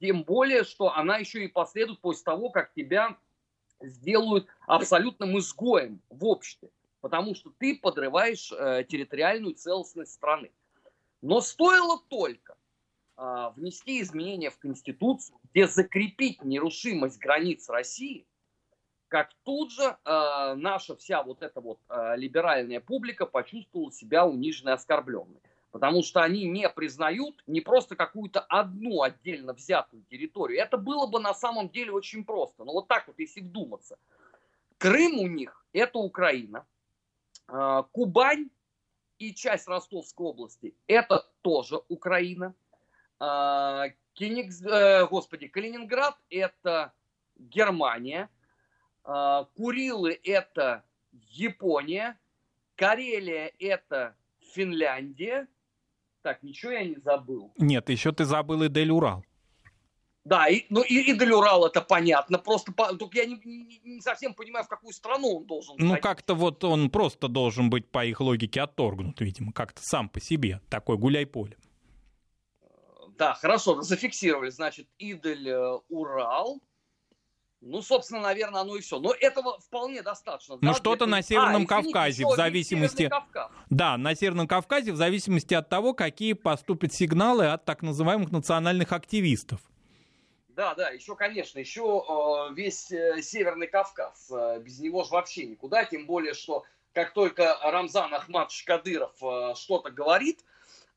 Тем 0.00 0.24
более, 0.24 0.64
что 0.64 0.94
она 0.94 1.18
еще 1.18 1.44
и 1.44 1.48
последует 1.48 2.00
после 2.00 2.24
того, 2.24 2.48
как 2.48 2.72
тебя 2.72 3.18
сделают 3.82 4.46
абсолютным 4.66 5.38
изгоем 5.38 6.00
в 6.08 6.24
обществе, 6.24 6.70
потому 7.00 7.34
что 7.34 7.52
ты 7.58 7.78
подрываешь 7.78 8.50
э, 8.52 8.84
территориальную 8.88 9.54
целостность 9.54 10.12
страны. 10.12 10.50
Но 11.20 11.42
стоило 11.42 12.00
только 12.08 12.56
э, 13.18 13.50
внести 13.56 14.00
изменения 14.00 14.50
в 14.50 14.58
Конституцию, 14.58 15.38
где 15.50 15.66
закрепить 15.66 16.42
нерушимость 16.42 17.18
границ 17.18 17.68
России, 17.68 18.26
как 19.08 19.34
тут 19.42 19.70
же 19.70 19.82
э, 19.82 20.54
наша 20.54 20.96
вся 20.96 21.22
вот 21.22 21.42
эта 21.42 21.60
вот 21.60 21.78
э, 21.90 22.16
либеральная 22.16 22.80
публика 22.80 23.26
почувствовала 23.26 23.92
себя 23.92 24.26
униженной 24.26 24.72
оскорбленной. 24.72 25.40
Потому 25.70 26.02
что 26.02 26.20
они 26.22 26.46
не 26.46 26.68
признают 26.68 27.42
не 27.46 27.60
просто 27.60 27.94
какую-то 27.94 28.40
одну 28.40 29.02
отдельно 29.02 29.52
взятую 29.52 30.04
территорию. 30.10 30.60
Это 30.60 30.76
было 30.76 31.06
бы 31.06 31.20
на 31.20 31.32
самом 31.32 31.68
деле 31.68 31.92
очень 31.92 32.24
просто. 32.24 32.64
Но 32.64 32.72
вот 32.72 32.88
так 32.88 33.06
вот, 33.06 33.18
если 33.18 33.40
вдуматься. 33.40 33.98
Крым 34.78 35.18
у 35.20 35.26
них– 35.28 35.64
это 35.72 35.98
Украина. 35.98 36.66
Э, 37.48 37.84
Кубань 37.92 38.50
и 39.18 39.34
часть 39.34 39.68
Ростовской 39.68 40.26
области– 40.26 40.74
это 40.86 41.24
тоже 41.42 41.80
Украина. 41.88 42.54
Э, 43.20 43.90
Кенигс, 44.14 44.62
э, 44.62 45.06
господи, 45.06 45.48
Калининград– 45.48 46.16
это 46.30 46.92
Германия– 47.36 48.28
а, 49.04 49.44
Курилы– 49.56 50.18
это 50.24 50.84
Япония. 51.30 52.18
Карелия– 52.76 53.52
это 53.58 54.16
Финляндия. 54.40 55.48
Так, 56.22 56.42
ничего 56.42 56.72
я 56.72 56.84
не 56.84 56.96
забыл. 56.96 57.52
Нет, 57.56 57.88
еще 57.88 58.12
ты 58.12 58.24
забыл 58.24 58.62
и 58.62 58.68
Дель-Урал. 58.68 59.24
Да, 60.24 60.48
и, 60.48 60.66
ну 60.68 60.82
и, 60.82 61.10
и 61.10 61.14
Дель-Урал 61.16 61.66
это 61.66 61.80
понятно, 61.80 62.38
просто 62.38 62.72
по, 62.72 62.94
только 62.94 63.18
я 63.18 63.24
не, 63.24 63.40
не, 63.42 63.80
не 63.82 64.00
совсем 64.02 64.34
понимаю, 64.34 64.66
в 64.66 64.68
какую 64.68 64.92
страну 64.92 65.38
он 65.38 65.46
должен 65.46 65.76
Ну 65.78 65.96
как-то 65.96 66.34
вот 66.34 66.62
он 66.62 66.90
просто 66.90 67.26
должен 67.28 67.70
быть 67.70 67.90
по 67.90 68.04
их 68.04 68.20
логике 68.20 68.60
отторгнут, 68.60 69.18
видимо, 69.20 69.52
как-то 69.52 69.80
сам 69.82 70.10
по 70.10 70.20
себе, 70.20 70.60
такой 70.68 70.98
гуляй-поле. 70.98 71.56
Да, 73.16 73.34
хорошо, 73.34 73.80
зафиксировали, 73.80 74.50
значит, 74.50 74.88
Идель, 74.98 75.48
э, 75.48 75.78
Урал, 75.88 76.60
ну, 77.60 77.82
собственно, 77.82 78.20
наверное, 78.20 78.62
оно 78.62 78.76
и 78.76 78.80
все. 78.80 78.98
Но 78.98 79.12
этого 79.12 79.58
вполне 79.60 80.02
достаточно. 80.02 80.56
Ну, 80.60 80.72
да, 80.72 80.74
что-то 80.74 81.04
для... 81.04 81.16
на 81.16 81.22
Северном 81.22 81.64
а, 81.64 81.66
Кавказе, 81.66 82.24
в 82.24 82.34
зависимости... 82.34 83.10
Да, 83.68 83.98
на 83.98 84.14
Северном 84.14 84.48
Кавказе, 84.48 84.92
в 84.92 84.96
зависимости 84.96 85.52
от 85.52 85.68
того, 85.68 85.92
какие 85.92 86.32
поступят 86.32 86.94
сигналы 86.94 87.46
от 87.46 87.64
так 87.66 87.82
называемых 87.82 88.30
национальных 88.30 88.92
активистов. 88.92 89.60
Да, 90.48 90.74
да, 90.74 90.88
еще, 90.88 91.16
конечно, 91.16 91.58
еще 91.58 92.04
э, 92.06 92.54
весь 92.54 92.90
э, 92.90 93.22
Северный 93.22 93.66
Кавказ. 93.66 94.30
Э, 94.30 94.60
без 94.60 94.78
него 94.78 95.04
же 95.04 95.10
вообще 95.10 95.46
никуда. 95.46 95.84
Тем 95.84 96.06
более, 96.06 96.34
что 96.34 96.64
как 96.92 97.12
только 97.12 97.58
Рамзан 97.62 98.12
Ахмадович 98.12 98.64
Кадыров 98.64 99.12
э, 99.22 99.54
что-то 99.54 99.90
говорит, 99.90 100.40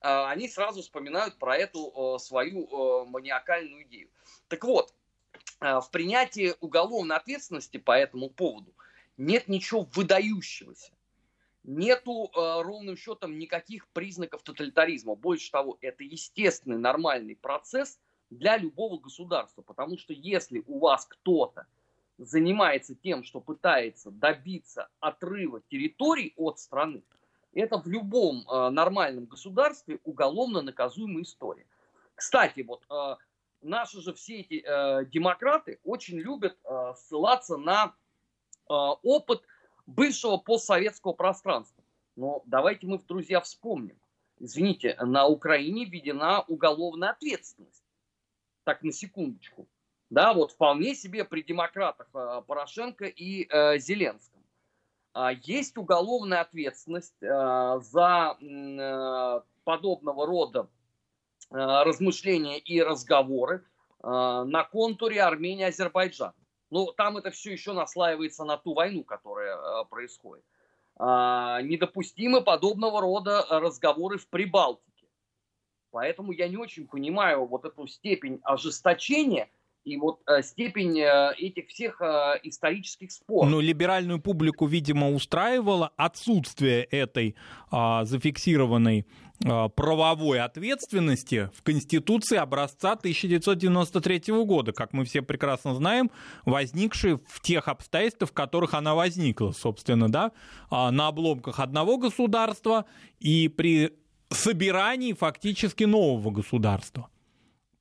э, 0.02 0.26
они 0.26 0.49
сразу 0.49 0.82
вспоминают 0.82 1.38
про 1.38 1.56
эту 1.56 2.15
э, 2.15 2.19
свою 2.19 2.65
э, 2.65 3.06
маниакальную 3.06 3.84
идею. 3.84 4.10
Так 4.47 4.63
вот, 4.63 4.93
в 5.63 5.89
принятии 5.91 6.54
уголовной 6.60 7.15
ответственности 7.15 7.78
по 7.78 7.97
этому 7.97 8.30
поводу 8.30 8.73
нет 9.17 9.47
ничего 9.47 9.88
выдающегося. 9.93 10.91
Нету 11.63 12.26
э, 12.26 12.62
ровным 12.62 12.97
счетом 12.97 13.38
никаких 13.38 13.88
признаков 13.89 14.43
тоталитаризма. 14.43 15.15
Больше 15.15 15.49
того, 15.49 15.78
это 15.80 16.04
естественный 16.04 16.78
нормальный 16.78 17.38
процесс 17.38 17.99
для 18.30 18.58
любого 18.58 18.99
государства. 18.99 19.62
Потому 19.62 19.97
что 19.97 20.12
если 20.12 20.62
у 20.67 20.80
вас 20.80 21.06
кто-то 21.06 21.65
занимается 22.17 22.95
тем, 22.95 23.23
что 23.23 23.39
пытается 23.39 24.12
добиться 24.12 24.89
отрыва 24.99 25.62
территорий 25.69 26.34
от 26.36 26.60
страны, 26.60 27.02
это 27.54 27.78
в 27.78 27.88
любом 27.88 28.45
э, 28.49 28.69
нормальном 28.69 29.26
государстве 29.26 29.99
уголовно 30.04 30.62
наказуемая 30.62 31.23
история. 31.23 31.65
Кстати, 32.15 32.62
вот 32.62 32.84
э, 32.89 33.15
наши 33.63 34.02
же 34.02 34.13
все 34.13 34.41
эти 34.41 34.63
э, 34.65 35.06
демократы 35.06 35.80
очень 35.84 36.19
любят 36.19 36.58
э, 36.63 36.93
ссылаться 36.97 37.58
на 37.58 37.88
э, 37.88 37.91
опыт 38.67 39.41
бывшего 39.86 40.38
постсоветского 40.38 41.13
пространства. 41.13 41.84
Но 42.15 42.43
давайте 42.45 42.88
мы, 42.88 42.99
друзья, 42.99 43.41
вспомним. 43.41 43.97
Извините, 44.39 44.95
на 45.02 45.26
Украине 45.28 45.86
введена 45.86 46.41
уголовная 46.41 47.12
ответственность. 47.12 47.84
Так, 48.63 48.84
на 48.84 48.91
секундочку. 48.91 49.67
Да, 50.10 50.34
вот 50.34 50.52
вполне 50.52 50.95
себе 50.95 51.26
при 51.26 51.41
демократах 51.41 52.08
э, 52.13 52.41
Порошенко 52.45 53.06
и 53.06 53.47
э, 53.49 53.80
Зеленском. 53.80 54.43
Э, 55.15 55.30
есть 55.41 55.78
уголовная 55.78 56.41
ответственность 56.41 57.21
э, 57.21 57.80
за 57.82 58.38
э, 58.39 59.41
подобного 59.63 60.26
рода 60.26 60.69
размышления 61.53 62.57
и 62.59 62.81
разговоры 62.81 63.63
э, 64.03 64.07
на 64.07 64.63
контуре 64.63 65.21
Армения-Азербайджан. 65.21 66.33
Ну, 66.69 66.91
там 66.91 67.17
это 67.17 67.31
все 67.31 67.51
еще 67.51 67.73
наслаивается 67.73 68.43
на 68.43 68.57
ту 68.57 68.73
войну, 68.73 69.03
которая 69.03 69.55
э, 69.55 69.85
происходит. 69.89 70.43
Недопустимы 70.95 72.41
подобного 72.41 73.01
рода 73.01 73.43
разговоры 73.49 74.19
в 74.19 74.27
Прибалтике. 74.27 75.07
Поэтому 75.89 76.31
я 76.33 76.47
не 76.47 76.57
очень 76.57 76.87
понимаю 76.87 77.47
вот 77.47 77.65
эту 77.65 77.87
степень 77.87 78.39
ожесточения– 78.43 79.49
и 79.83 79.97
вот 79.97 80.21
э, 80.27 80.41
степень 80.43 80.99
э, 80.99 81.33
этих 81.37 81.67
всех 81.67 82.01
э, 82.01 82.39
исторических 82.43 83.11
споров. 83.11 83.49
Ну, 83.49 83.59
либеральную 83.59 84.21
публику, 84.21 84.65
видимо, 84.65 85.11
устраивало 85.11 85.91
отсутствие 85.97 86.83
этой 86.83 87.35
а, 87.69 88.05
зафиксированной 88.05 89.05
а, 89.45 89.67
правовой 89.69 90.39
ответственности 90.39 91.49
в 91.53 91.63
Конституции 91.63 92.37
образца 92.37 92.93
1993 92.93 94.33
года, 94.45 94.71
как 94.71 94.93
мы 94.93 95.05
все 95.05 95.21
прекрасно 95.21 95.75
знаем, 95.75 96.11
возникшей 96.45 97.17
в 97.27 97.41
тех 97.41 97.67
обстоятельствах, 97.67 98.29
в 98.29 98.33
которых 98.33 98.73
она 98.73 98.95
возникла, 98.95 99.51
собственно, 99.51 100.09
да, 100.09 100.31
а, 100.69 100.91
на 100.91 101.07
обломках 101.07 101.59
одного 101.59 101.97
государства 101.97 102.85
и 103.19 103.47
при 103.49 103.91
собирании 104.29 105.13
фактически 105.13 105.83
нового 105.83 106.31
государства. 106.31 107.09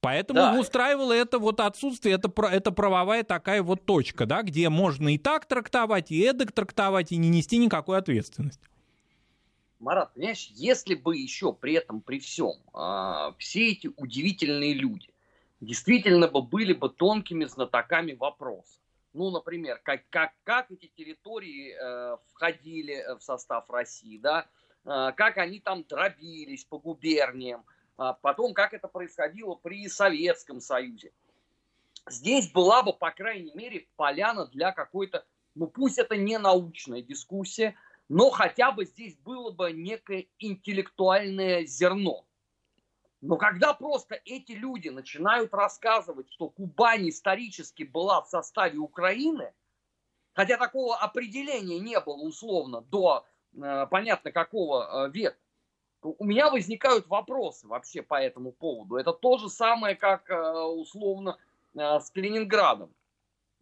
Поэтому 0.02 0.40
да. 0.40 0.58
устраивало 0.58 1.12
это 1.12 1.38
вот 1.38 1.60
отсутствие, 1.60 2.16
это, 2.16 2.28
это 2.46 2.72
правовая 2.72 3.22
такая 3.22 3.62
вот 3.62 3.86
точка, 3.86 4.26
да, 4.26 4.42
где 4.42 4.68
можно 4.68 5.14
и 5.14 5.16
так 5.16 5.46
трактовать, 5.46 6.10
и 6.10 6.20
эдак 6.20 6.50
трактовать, 6.50 7.12
и 7.12 7.16
не 7.16 7.28
нести 7.28 7.56
никакой 7.56 7.98
ответственности. 7.98 8.68
Марат, 9.78 10.12
понимаешь, 10.14 10.48
если 10.54 10.96
бы 10.96 11.16
еще 11.16 11.52
при 11.52 11.74
этом, 11.74 12.00
при 12.00 12.18
всем, 12.18 12.54
а, 12.72 13.32
все 13.38 13.70
эти 13.70 13.90
удивительные 13.96 14.74
люди 14.74 15.14
действительно 15.60 16.26
бы 16.26 16.42
были 16.42 16.72
бы 16.72 16.88
тонкими 16.88 17.44
знатоками 17.44 18.14
вопроса. 18.14 18.80
Ну, 19.12 19.30
например, 19.30 19.80
как, 19.84 20.02
как, 20.10 20.32
как 20.42 20.72
эти 20.72 20.90
территории 20.96 21.76
э, 21.78 22.16
входили 22.32 23.04
в 23.18 23.22
состав 23.22 23.68
России, 23.70 24.18
да, 24.18 24.46
э, 24.84 25.12
как 25.16 25.38
они 25.38 25.60
там 25.60 25.84
дробились 25.84 26.64
по 26.64 26.78
губерниям, 26.78 27.64
потом, 27.96 28.54
как 28.54 28.74
это 28.74 28.88
происходило 28.88 29.54
при 29.54 29.88
Советском 29.88 30.60
Союзе. 30.60 31.12
Здесь 32.08 32.50
была 32.50 32.82
бы, 32.82 32.92
по 32.92 33.10
крайней 33.10 33.52
мере, 33.54 33.86
поляна 33.96 34.46
для 34.46 34.72
какой-то, 34.72 35.24
ну 35.54 35.66
пусть 35.66 35.98
это 35.98 36.16
не 36.16 36.38
научная 36.38 37.02
дискуссия, 37.02 37.76
но 38.08 38.30
хотя 38.30 38.72
бы 38.72 38.84
здесь 38.84 39.16
было 39.18 39.50
бы 39.50 39.72
некое 39.72 40.26
интеллектуальное 40.38 41.64
зерно. 41.64 42.26
Но 43.20 43.36
когда 43.36 43.72
просто 43.72 44.20
эти 44.24 44.52
люди 44.52 44.88
начинают 44.88 45.54
рассказывать, 45.54 46.30
что 46.32 46.48
Кубань 46.48 47.08
исторически 47.08 47.84
была 47.84 48.20
в 48.20 48.28
составе 48.28 48.78
Украины, 48.78 49.52
хотя 50.34 50.56
такого 50.56 50.96
определения 50.96 51.78
не 51.78 51.98
было 52.00 52.20
условно 52.22 52.80
до 52.80 53.24
э, 53.54 53.86
понятно 53.88 54.32
какого 54.32 55.06
э, 55.06 55.10
века, 55.12 55.38
у 56.02 56.24
меня 56.24 56.50
возникают 56.50 57.06
вопросы 57.06 57.66
вообще 57.66 58.02
по 58.02 58.20
этому 58.20 58.52
поводу. 58.52 58.96
Это 58.96 59.12
то 59.12 59.38
же 59.38 59.48
самое, 59.48 59.94
как 59.94 60.28
э, 60.30 60.62
условно 60.64 61.38
э, 61.74 62.00
с 62.00 62.10
Калининградом. 62.10 62.92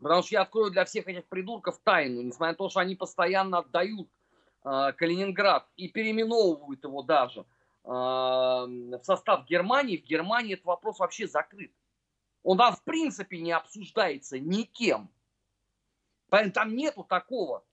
Потому 0.01 0.23
что 0.23 0.35
я 0.35 0.43
открою 0.43 0.71
для 0.71 0.87
всех 0.87 1.07
этих 1.09 1.27
придурков 1.27 1.79
тайну, 1.85 2.23
несмотря 2.23 2.53
на 2.53 2.57
то, 2.57 2.71
что 2.71 2.81
они 2.81 2.97
постоянно 2.97 3.59
отдают 3.59 4.09
э, 4.65 4.93
Калининград 4.97 5.67
и 5.77 5.89
переименовывают 5.89 6.83
его 6.83 7.03
даже 7.03 7.45
в 7.83 9.01
состав 9.03 9.47
Германии, 9.47 9.97
в 9.97 10.05
Германии 10.05 10.53
этот 10.53 10.67
вопрос 10.67 10.99
вообще 10.99 11.27
закрыт. 11.27 11.73
Он 12.43 12.59
там 12.59 12.77
в 12.77 12.83
принципе 12.83 13.41
не 13.41 13.53
обсуждается 13.53 14.39
никем. 14.39 15.09
Поэтому 16.29 16.53
там 16.53 16.77
нету 16.77 17.05
такого, 17.05 17.65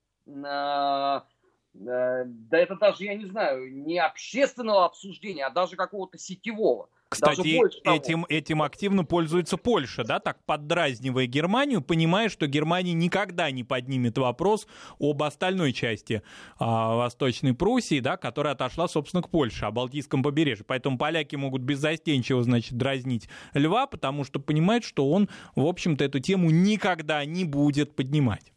да 1.74 2.58
это 2.58 2.76
даже, 2.76 3.04
я 3.04 3.14
не 3.14 3.26
знаю, 3.26 3.72
не 3.72 3.98
общественного 3.98 4.84
обсуждения, 4.84 5.46
а 5.46 5.50
даже 5.50 5.76
какого-то 5.76 6.18
сетевого. 6.18 6.88
Кстати, 7.10 7.58
этим, 7.88 8.26
этим 8.28 8.60
активно 8.62 9.02
пользуется 9.02 9.56
Польша, 9.56 10.04
да, 10.04 10.20
так 10.20 10.44
поддразнивая 10.44 11.24
Германию, 11.24 11.80
понимая, 11.80 12.28
что 12.28 12.46
Германия 12.46 12.92
никогда 12.92 13.50
не 13.50 13.64
поднимет 13.64 14.18
вопрос 14.18 14.66
об 14.98 15.22
остальной 15.22 15.72
части 15.72 16.22
а, 16.58 16.96
Восточной 16.96 17.54
Пруссии, 17.54 18.00
да, 18.00 18.18
которая 18.18 18.52
отошла, 18.52 18.88
собственно, 18.88 19.22
к 19.22 19.30
Польше, 19.30 19.64
о 19.64 19.70
Балтийском 19.70 20.22
побережье. 20.22 20.66
Поэтому 20.66 20.98
поляки 20.98 21.34
могут 21.36 21.62
беззастенчиво, 21.62 22.42
значит, 22.42 22.76
дразнить 22.76 23.30
Льва, 23.54 23.86
потому 23.86 24.24
что 24.24 24.38
понимают, 24.38 24.84
что 24.84 25.10
он, 25.10 25.30
в 25.56 25.64
общем-то, 25.64 26.04
эту 26.04 26.20
тему 26.20 26.50
никогда 26.50 27.24
не 27.24 27.46
будет 27.46 27.96
поднимать. 27.96 28.52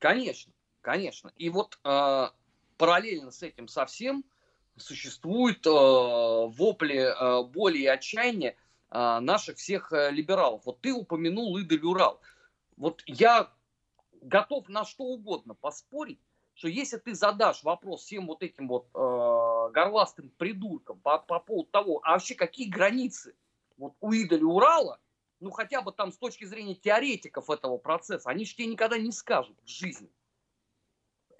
Конечно, 0.00 0.52
конечно. 0.80 1.32
И 1.36 1.50
вот 1.50 1.78
э, 1.84 2.28
параллельно 2.76 3.30
с 3.30 3.42
этим 3.42 3.68
совсем 3.68 4.24
существуют 4.76 5.66
э, 5.66 5.70
вопли 5.70 6.98
э, 6.98 7.44
боли 7.44 7.78
и 7.78 7.86
отчаяния 7.86 8.56
э, 8.90 9.18
наших 9.20 9.58
всех 9.58 9.92
э, 9.92 10.10
либералов. 10.10 10.62
Вот 10.64 10.80
ты 10.80 10.92
упомянул 10.92 11.56
Ида 11.58 11.76
Урал. 11.86 12.20
Вот 12.76 13.02
я 13.06 13.52
готов 14.22 14.68
на 14.68 14.84
что 14.84 15.04
угодно 15.04 15.54
поспорить, 15.54 16.20
что 16.54 16.68
если 16.68 16.98
ты 16.98 17.14
задашь 17.14 17.62
вопрос 17.62 18.02
всем 18.02 18.26
вот 18.26 18.42
этим 18.42 18.68
вот 18.68 18.88
э, 18.94 19.72
горластым 19.72 20.30
придуркам 20.30 20.98
по, 21.00 21.18
по 21.18 21.40
поводу 21.40 21.70
того, 21.70 22.00
а 22.02 22.12
вообще 22.12 22.34
какие 22.34 22.68
границы 22.68 23.34
вот 23.76 23.94
у 24.00 24.12
Идаля 24.12 24.44
Урала, 24.44 25.00
ну 25.40 25.50
хотя 25.50 25.80
бы 25.80 25.92
там 25.92 26.12
с 26.12 26.18
точки 26.18 26.44
зрения 26.44 26.74
теоретиков 26.74 27.48
этого 27.50 27.78
процесса, 27.78 28.28
они 28.28 28.44
же 28.44 28.54
тебе 28.54 28.66
никогда 28.66 28.98
не 28.98 29.12
скажут 29.12 29.56
в 29.62 29.68
жизни 29.68 30.10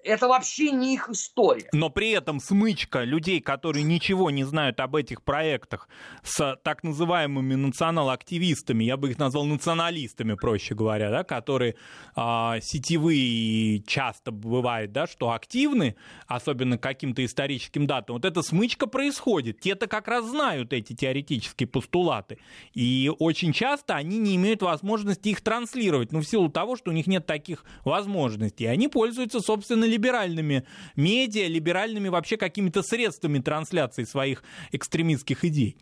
это 0.03 0.27
вообще 0.27 0.71
не 0.71 0.93
их 0.93 1.09
история. 1.09 1.69
Но 1.73 1.89
при 1.89 2.11
этом 2.11 2.39
смычка 2.39 3.03
людей, 3.03 3.41
которые 3.41 3.83
ничего 3.83 4.29
не 4.31 4.43
знают 4.43 4.79
об 4.79 4.95
этих 4.95 5.23
проектах, 5.23 5.87
с 6.23 6.57
так 6.63 6.83
называемыми 6.83 7.55
национал-активистами, 7.55 8.83
я 8.83 8.97
бы 8.97 9.11
их 9.11 9.19
назвал 9.19 9.45
националистами, 9.45 10.33
проще 10.33 10.75
говоря, 10.75 11.09
да, 11.09 11.23
которые 11.23 11.75
а, 12.15 12.59
сетевые 12.61 13.81
часто 13.83 14.31
бывает, 14.31 14.91
да, 14.91 15.07
что 15.07 15.31
активны, 15.31 15.95
особенно 16.27 16.77
каким-то 16.77 17.23
историческим 17.23 17.87
датам, 17.87 18.15
вот 18.15 18.25
эта 18.25 18.41
смычка 18.41 18.87
происходит. 18.87 19.59
Те-то 19.59 19.87
как 19.87 20.07
раз 20.07 20.25
знают 20.25 20.73
эти 20.73 20.93
теоретические 20.93 21.67
постулаты. 21.67 22.39
И 22.73 23.11
очень 23.19 23.53
часто 23.53 23.95
они 23.95 24.17
не 24.17 24.35
имеют 24.35 24.61
возможности 24.61 25.29
их 25.29 25.41
транслировать, 25.41 26.11
ну, 26.11 26.19
в 26.19 26.25
силу 26.25 26.49
того, 26.49 26.75
что 26.75 26.91
у 26.91 26.93
них 26.93 27.07
нет 27.07 27.25
таких 27.25 27.65
возможностей. 27.83 28.65
Они 28.65 28.87
пользуются, 28.87 29.39
собственно, 29.39 29.85
либеральными 29.91 30.65
медиа, 30.95 31.47
либеральными 31.47 32.09
вообще 32.09 32.37
какими-то 32.37 32.81
средствами 32.81 33.39
трансляции 33.39 34.03
своих 34.03 34.43
экстремистских 34.71 35.45
идей. 35.45 35.77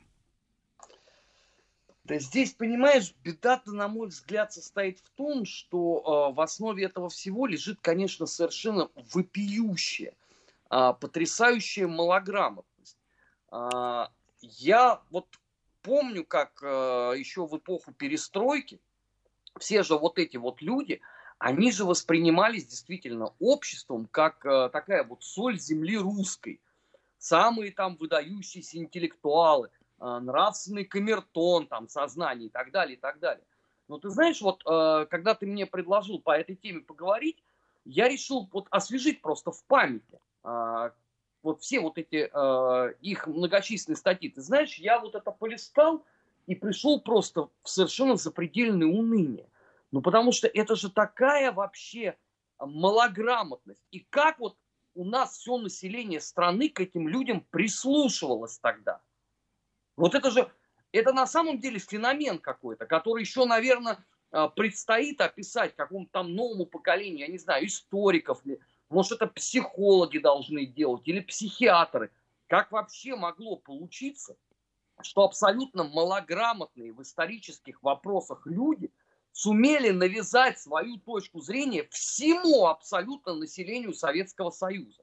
Здесь, 2.17 2.54
понимаешь, 2.54 3.13
беда-то, 3.24 3.72
на 3.72 3.88
мой 3.88 4.08
взгляд, 4.08 4.52
состоит 4.52 5.00
в 5.00 5.10
том, 5.12 5.45
что 5.45 6.30
э, 6.32 6.36
в 6.36 6.41
основе 6.41 6.86
этого 6.86 7.10
всего 7.10 7.45
лежит, 7.45 7.80
конечно, 7.82 8.26
совершенно 8.26 8.89
вопиющая, 9.13 10.13
э, 10.72 10.93
потрясающая 11.00 11.88
малограмотность. 11.88 12.98
Э, 13.52 14.06
я 14.41 15.02
вот 15.12 15.28
помню, 15.84 16.26
как 16.26 16.60
э, 16.63 17.13
еще 17.17 17.45
в 17.45 17.56
эпоху 17.58 17.91
перестройки 17.91 18.80
все 19.60 19.84
же 19.84 19.98
вот 19.98 20.17
эти 20.17 20.38
вот 20.38 20.62
люди, 20.62 21.02
они 21.39 21.71
же 21.71 21.86
воспринимались 21.86 22.67
действительно 22.67 23.34
обществом 23.39 24.08
как 24.12 24.45
э, 24.45 24.69
такая 24.71 25.06
вот 25.06 25.23
соль 25.23 25.58
земли 25.58 25.97
русской. 25.97 26.62
Самые 27.17 27.71
там 27.71 27.95
выдающиеся 27.95 28.78
интеллектуалы, 28.78 29.69
э, 29.99 30.19
нравственный 30.19 30.84
камертон, 30.84 31.67
там, 31.67 31.88
сознание 31.88 32.47
и 32.47 32.52
так 32.52 32.71
далее, 32.71 32.97
и 32.97 32.99
так 32.99 33.19
далее. 33.19 33.43
Но 33.88 33.97
ты 33.99 34.10
знаешь, 34.10 34.41
вот 34.41 34.62
э, 34.65 35.06
когда 35.10 35.34
ты 35.34 35.45
мне 35.45 35.65
предложил 35.65 36.19
по 36.19 36.38
этой 36.38 36.56
теме 36.56 36.82
поговорить, 36.82 37.41
я 37.86 38.10
решил 38.10 38.47
вот 38.52 38.67
освежить 38.69 39.21
просто 39.21 39.52
в 39.52 39.63
памяти 39.63 40.19
э, 40.43 40.91
вот 41.41 41.62
все 41.62 41.80
вот 41.80 41.97
эти 41.97 42.30
э, 42.32 42.93
их 42.99 43.28
многочисленные 43.28 43.95
статьи. 43.97 44.30
Ты 44.30 44.41
знаешь, 44.41 44.75
я 44.75 44.99
вот 44.99 45.15
это 45.15 45.32
полистал 45.32 46.04
и 46.47 46.56
пришел 46.56 46.99
просто 46.99 47.47
в 47.63 47.69
совершенно 47.69 48.17
запредельное 48.17 48.88
уныние. 48.88 49.47
Ну, 49.91 50.02
потому 50.02 50.32
что 50.32 50.47
это 50.47 50.75
же 50.75 50.89
такая 50.89 51.52
вообще 51.52 52.17
малограмотность. 52.60 53.84
И 53.91 54.02
как 54.10 54.39
вот 54.39 54.58
у 54.93 55.06
нас 55.06 55.38
все 55.38 55.58
население 55.58 56.19
страны 56.19 56.69
к 56.69 56.80
этим 56.80 57.08
людям 57.08 57.41
прислушивалось 57.49 58.60
тогда. 58.60 59.02
Вот 59.95 60.15
это 60.15 60.32
же, 60.32 60.52
это 60.91 61.13
на 61.13 61.25
самом 61.25 61.60
деле 61.60 61.80
феномен 61.80 62.39
какой-то, 62.39 62.86
который 62.86 63.21
еще, 63.21 63.45
наверное, 63.45 64.06
а, 64.32 64.47
предстоит 64.47 65.21
описать 65.21 65.75
какому-то 65.75 66.12
там 66.12 66.34
новому 66.34 66.65
поколению, 66.65 67.19
я 67.19 67.28
не 67.28 67.38
знаю, 67.38 67.65
историков 67.65 68.45
ли, 68.45 68.60
может, 68.89 69.13
это 69.13 69.28
психологи 69.28 70.17
должны 70.17 70.65
делать 70.65 71.08
или 71.08 71.19
психиатры. 71.19 72.12
Как 72.47 72.71
вообще 72.71 73.15
могло 73.15 73.58
получиться, 73.58 74.36
что 75.02 75.23
абсолютно 75.23 75.84
малограмотные 75.84 76.91
в 76.93 77.02
исторических 77.02 77.82
вопросах 77.82 78.45
люди– 78.45 78.91
сумели 79.39 79.91
навязать 79.91 80.60
свою 80.60 80.97
точку 80.97 81.39
зрения 81.39 81.88
всему 81.91 82.67
абсолютно 82.67 83.36
населению 83.36 83.93
Советского 83.93 84.49
Союза. 84.49 85.02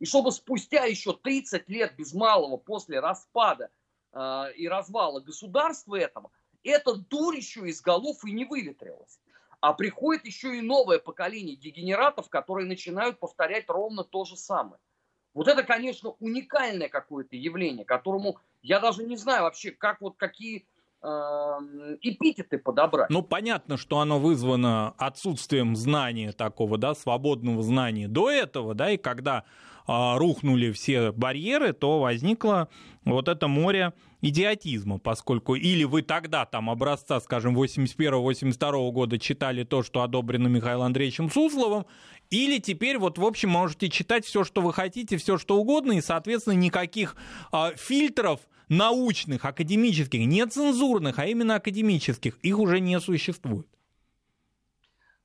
И 0.00 0.04
чтобы 0.04 0.32
спустя 0.32 0.84
еще 0.84 1.14
30 1.14 1.66
лет 1.70 1.96
без 1.96 2.12
малого 2.12 2.58
после 2.58 3.00
распада 3.00 3.70
э, 4.12 4.52
и 4.56 4.68
развала 4.68 5.20
государства 5.20 5.96
этого, 5.96 6.30
эта 6.62 6.94
дурь 6.94 7.38
еще 7.38 7.66
из 7.66 7.80
голов 7.80 8.22
и 8.26 8.32
не 8.32 8.44
выветрилась. 8.44 9.18
А 9.60 9.72
приходит 9.72 10.26
еще 10.26 10.58
и 10.58 10.60
новое 10.60 10.98
поколение 10.98 11.56
дегенератов, 11.56 12.28
которые 12.28 12.68
начинают 12.68 13.18
повторять 13.18 13.64
ровно 13.68 14.04
то 14.04 14.26
же 14.26 14.36
самое. 14.36 14.78
Вот 15.32 15.48
это, 15.48 15.62
конечно, 15.62 16.10
уникальное 16.18 16.90
какое-то 16.90 17.34
явление, 17.34 17.86
которому 17.86 18.38
я 18.60 18.78
даже 18.78 19.04
не 19.04 19.16
знаю 19.16 19.44
вообще, 19.44 19.70
как 19.70 20.02
вот 20.02 20.18
какие 20.18 20.66
эпитеты 21.02 22.58
подобрать. 22.58 23.10
Ну, 23.10 23.22
понятно, 23.22 23.76
что 23.76 24.00
оно 24.00 24.18
вызвано 24.18 24.94
отсутствием 24.98 25.76
знания 25.76 26.32
такого, 26.32 26.78
да, 26.78 26.94
свободного 26.94 27.62
знания 27.62 28.08
до 28.08 28.30
этого, 28.30 28.74
да, 28.74 28.90
и 28.90 28.96
когда 28.96 29.44
рухнули 29.86 30.72
все 30.72 31.12
барьеры, 31.12 31.72
то 31.72 32.00
возникло 32.00 32.68
вот 33.04 33.28
это 33.28 33.48
море 33.48 33.92
идиотизма, 34.22 34.98
поскольку 34.98 35.54
или 35.54 35.84
вы 35.84 36.02
тогда 36.02 36.44
там 36.44 36.70
образца, 36.70 37.20
скажем, 37.20 37.56
81-82 37.56 38.90
года 38.92 39.18
читали 39.18 39.64
то, 39.64 39.82
что 39.82 40.02
одобрено 40.02 40.48
Михаилом 40.48 40.86
Андреевичем 40.86 41.30
Сусловым, 41.30 41.86
или 42.30 42.58
теперь 42.58 42.98
вот, 42.98 43.18
в 43.18 43.24
общем, 43.24 43.50
можете 43.50 43.88
читать 43.88 44.24
все, 44.24 44.44
что 44.44 44.60
вы 44.60 44.72
хотите, 44.72 45.16
все, 45.16 45.38
что 45.38 45.56
угодно, 45.56 45.92
и, 45.92 46.00
соответственно, 46.00 46.54
никаких 46.54 47.16
а, 47.50 47.72
фильтров 47.76 48.40
научных, 48.68 49.44
академических, 49.44 50.20
не 50.20 50.46
цензурных, 50.46 51.18
а 51.18 51.26
именно 51.26 51.56
академических, 51.56 52.38
их 52.42 52.58
уже 52.58 52.80
не 52.80 53.00
существует. 53.00 53.66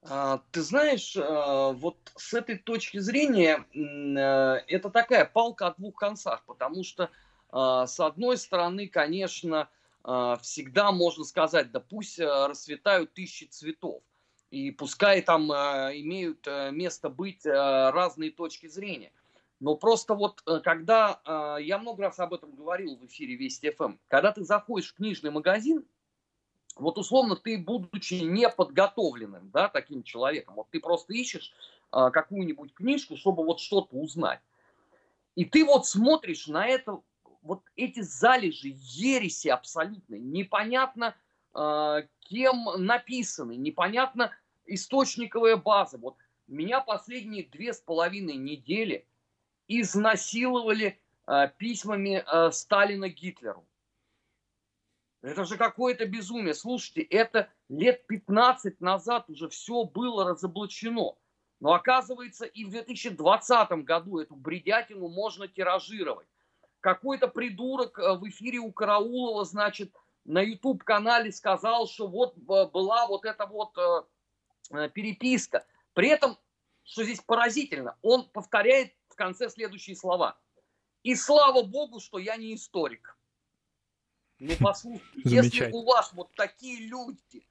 А, 0.07 0.41
ты 0.51 0.61
знаешь, 0.61 1.15
а, 1.17 1.71
вот 1.71 1.97
с 2.15 2.33
этой 2.33 2.57
точки 2.57 2.99
зрения 2.99 3.65
а, 3.75 4.57
это 4.67 4.89
такая 4.89 5.25
палка 5.25 5.67
о 5.67 5.73
двух 5.73 5.95
концах, 5.95 6.43
потому 6.45 6.83
что 6.83 7.09
с 7.51 7.99
одной 8.01 8.37
стороны, 8.37 8.89
конечно, 8.89 9.69
всегда 10.03 10.91
можно 10.91 11.23
сказать, 11.23 11.71
да 11.71 11.79
пусть 11.79 12.19
расцветают 12.19 13.13
тысячи 13.13 13.45
цветов, 13.45 14.01
и 14.49 14.71
пускай 14.71 15.21
там 15.21 15.43
имеют 15.51 16.45
место 16.73 17.07
быть 17.07 17.45
разные 17.45 18.31
точки 18.31 18.67
зрения– 18.67 19.13
но 19.59 19.75
просто 19.75 20.15
вот 20.15 20.43
э, 20.45 20.59
когда, 20.63 21.21
э, 21.25 21.63
я 21.63 21.77
много 21.77 22.03
раз 22.03 22.19
об 22.19 22.33
этом 22.33 22.53
говорил 22.53 22.97
в 22.97 23.05
эфире 23.05 23.35
Вести 23.35 23.71
ФМ, 23.71 23.83
эм, 23.83 23.99
когда 24.07 24.31
ты 24.31 24.43
заходишь 24.43 24.91
в 24.91 24.95
книжный 24.95 25.31
магазин, 25.31 25.85
вот 26.75 26.97
условно 26.97 27.35
ты, 27.35 27.57
будучи 27.57 28.15
неподготовленным, 28.15 29.49
да, 29.51 29.69
таким 29.69 30.03
человеком, 30.03 30.55
вот 30.55 30.67
ты 30.69 30.79
просто 30.79 31.13
ищешь 31.13 31.53
э, 31.91 32.09
какую-нибудь 32.11 32.73
книжку, 32.73 33.17
чтобы 33.17 33.43
вот 33.43 33.59
что-то 33.59 33.95
узнать. 33.95 34.41
И 35.35 35.45
ты 35.45 35.65
вот 35.65 35.85
смотришь 35.85 36.47
на 36.47 36.67
это, 36.67 36.99
вот 37.41 37.61
эти 37.75 38.01
залежи 38.01 38.73
ереси 38.75 39.49
абсолютно, 39.49 40.15
непонятно 40.15 41.15
кем 42.25 42.65
написаны, 42.77 43.55
непонятно 43.55 44.31
источниковая 44.65 45.57
база. 45.57 45.97
Вот 45.97 46.17
меня 46.47 46.81
последние 46.81 47.45
две 47.45 47.73
с 47.73 47.79
половиной 47.79 48.35
недели 48.35 49.05
изнасиловали 49.67 50.99
э, 51.27 51.49
письмами 51.57 52.23
э, 52.25 52.51
Сталина 52.51 53.09
Гитлеру. 53.09 53.65
Это 55.25 55.43
же 55.43 55.57
какое-то 55.57 56.05
безумие. 56.05 56.53
Слушайте, 56.53 57.01
это 57.01 57.49
лет 57.67 58.05
15 58.05 58.79
назад 58.79 59.27
уже 59.27 59.49
все 59.49 59.83
было 59.83 60.23
разоблачено. 60.23 61.15
Но 61.59 61.73
оказывается, 61.73 62.45
и 62.45 62.63
в 62.63 62.69
2020 62.69 63.71
году 63.85 64.19
эту 64.19 64.35
бредятину 64.35 65.07
можно 65.07 65.47
тиражировать. 65.47 66.27
Какой-то 66.79 67.27
придурок 67.27 67.97
э, 67.97 68.13
в 68.13 68.29
эфире 68.29 68.59
у 68.59 68.71
Караулова, 68.71 69.45
значит, 69.45 69.91
на 70.25 70.41
YouTube-канале 70.41 71.31
сказал, 71.31 71.87
что 71.87 72.07
вот 72.07 72.37
э, 72.37 72.67
была 72.67 73.07
вот 73.07 73.25
эта 73.25 73.47
вот 73.47 73.75
э, 73.79 74.89
переписка. 74.89 75.65
При 75.93 76.09
этом, 76.09 76.37
что 76.83 77.03
здесь 77.03 77.21
поразительно, 77.21 77.97
он 78.03 78.29
повторяет 78.29 78.93
в 79.09 79.15
конце 79.15 79.49
следующие 79.49 79.95
слова. 79.95 80.37
И 81.01 81.15
слава 81.15 81.63
богу, 81.63 81.99
что 81.99 82.19
я 82.19 82.35
не 82.35 82.53
историк. 82.53 83.17
Ну, 84.39 84.53
послушайте, 84.59 85.21
если 85.23 85.71
у 85.71 85.83
вас 85.83 86.11
вот 86.13 86.31
такие 86.35 86.87
люди 86.87 87.47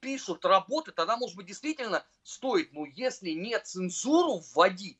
пишут 0.00 0.44
работы, 0.44 0.92
тогда, 0.92 1.16
может 1.16 1.36
быть, 1.36 1.46
действительно 1.46 2.04
стоит, 2.22 2.72
ну, 2.72 2.84
если 2.84 3.30
не 3.30 3.58
цензуру 3.58 4.42
вводить, 4.52 4.98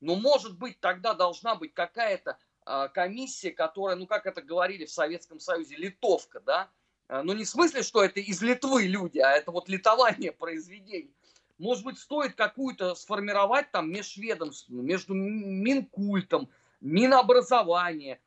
ну, 0.00 0.16
может 0.16 0.58
быть, 0.58 0.80
тогда 0.80 1.14
должна 1.14 1.54
быть 1.54 1.72
какая-то 1.72 2.36
э, 2.66 2.88
комиссия, 2.92 3.52
которая, 3.52 3.96
ну, 3.96 4.06
как 4.06 4.26
это 4.26 4.42
говорили 4.42 4.84
в 4.84 4.90
Советском 4.90 5.38
Союзе, 5.38 5.76
литовка, 5.76 6.40
да, 6.40 6.68
э, 7.08 7.22
ну, 7.22 7.32
не 7.32 7.44
в 7.44 7.48
смысле, 7.48 7.82
что 7.82 8.02
это 8.02 8.18
из 8.20 8.42
Литвы 8.42 8.82
люди, 8.82 9.20
а 9.20 9.30
это 9.30 9.52
вот 9.52 9.68
литование 9.68 10.32
произведений. 10.38 11.14
Может 11.58 11.84
быть, 11.84 11.98
стоит 11.98 12.34
какую-то 12.34 12.96
сформировать 12.96 13.70
там 13.70 13.90
межведомственную, 13.90 14.84
между 14.84 15.14
Минкультом, 15.14 16.50
Минобразование, 16.80 18.16
э, 18.16 18.18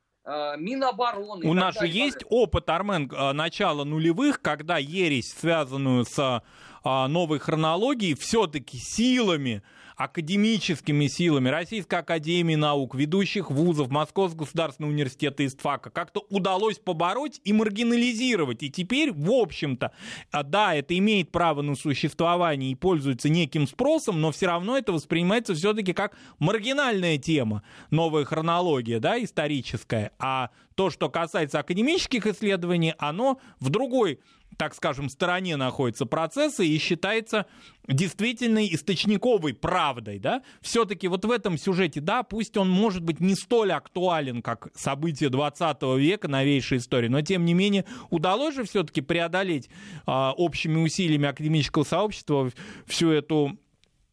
Минобороны. 0.57 1.45
У 1.45 1.53
нас 1.53 1.79
же 1.79 1.87
есть 1.87 2.23
опыт, 2.29 2.69
Армен, 2.69 3.11
э, 3.11 3.31
начала 3.33 3.83
нулевых, 3.83 4.41
когда 4.41 4.77
ересь, 4.77 5.31
связанную 5.33 6.05
с 6.05 6.41
э, 6.83 7.07
новой 7.07 7.39
хронологией, 7.39 8.15
все-таки 8.15 8.77
силами 8.77 9.61
академическими 9.95 11.07
силами 11.07 11.49
Российской 11.49 11.99
Академии 11.99 12.55
Наук, 12.55 12.95
ведущих 12.95 13.49
вузов, 13.49 13.89
Московского 13.89 14.39
государственного 14.39 14.91
университета 14.91 15.45
ИСТФАКа 15.45 15.89
как-то 15.89 16.25
удалось 16.29 16.77
побороть 16.79 17.39
и 17.43 17.53
маргинализировать. 17.53 18.63
И 18.63 18.69
теперь, 18.69 19.11
в 19.11 19.31
общем-то, 19.31 19.91
а, 20.31 20.43
да, 20.43 20.75
это 20.75 20.97
имеет 20.97 21.31
право 21.31 21.61
на 21.61 21.75
существование 21.75 22.71
и 22.71 22.75
пользуется 22.75 23.29
неким 23.29 23.67
спросом, 23.67 24.19
но 24.21 24.31
все 24.31 24.47
равно 24.47 24.77
это 24.77 24.91
воспринимается 24.91 25.53
все-таки 25.55 25.93
как 25.93 26.17
маргинальная 26.39 27.17
тема, 27.17 27.63
новая 27.89 28.25
хронология, 28.25 28.99
да, 28.99 29.21
историческая. 29.23 30.11
А 30.19 30.49
то, 30.75 30.89
что 30.89 31.09
касается 31.09 31.59
академических 31.59 32.27
исследований, 32.27 32.93
оно 32.97 33.39
в 33.59 33.69
другой 33.69 34.19
так 34.57 34.73
скажем, 34.73 35.09
стороне 35.09 35.57
находится 35.57 36.05
процесса 36.05 36.63
и 36.63 36.77
считается 36.77 37.45
действительной 37.87 38.73
источниковой 38.73 39.53
правдой, 39.53 40.19
да, 40.19 40.43
все-таки 40.61 41.07
вот 41.07 41.25
в 41.25 41.31
этом 41.31 41.57
сюжете, 41.57 42.01
да, 42.01 42.23
пусть 42.23 42.57
он 42.57 42.69
может 42.69 43.03
быть 43.03 43.19
не 43.19 43.35
столь 43.35 43.73
актуален, 43.73 44.41
как 44.41 44.69
события 44.75 45.29
20 45.29 45.81
века, 45.97 46.27
новейшей 46.27 46.79
истории, 46.79 47.07
но 47.07 47.21
тем 47.21 47.45
не 47.45 47.53
менее 47.53 47.85
удалось 48.09 48.55
же 48.55 48.63
все-таки 48.63 49.01
преодолеть 49.01 49.69
а, 50.05 50.33
общими 50.33 50.81
усилиями 50.81 51.27
академического 51.27 51.83
сообщества 51.83 52.49
всю 52.85 53.11
эту, 53.11 53.57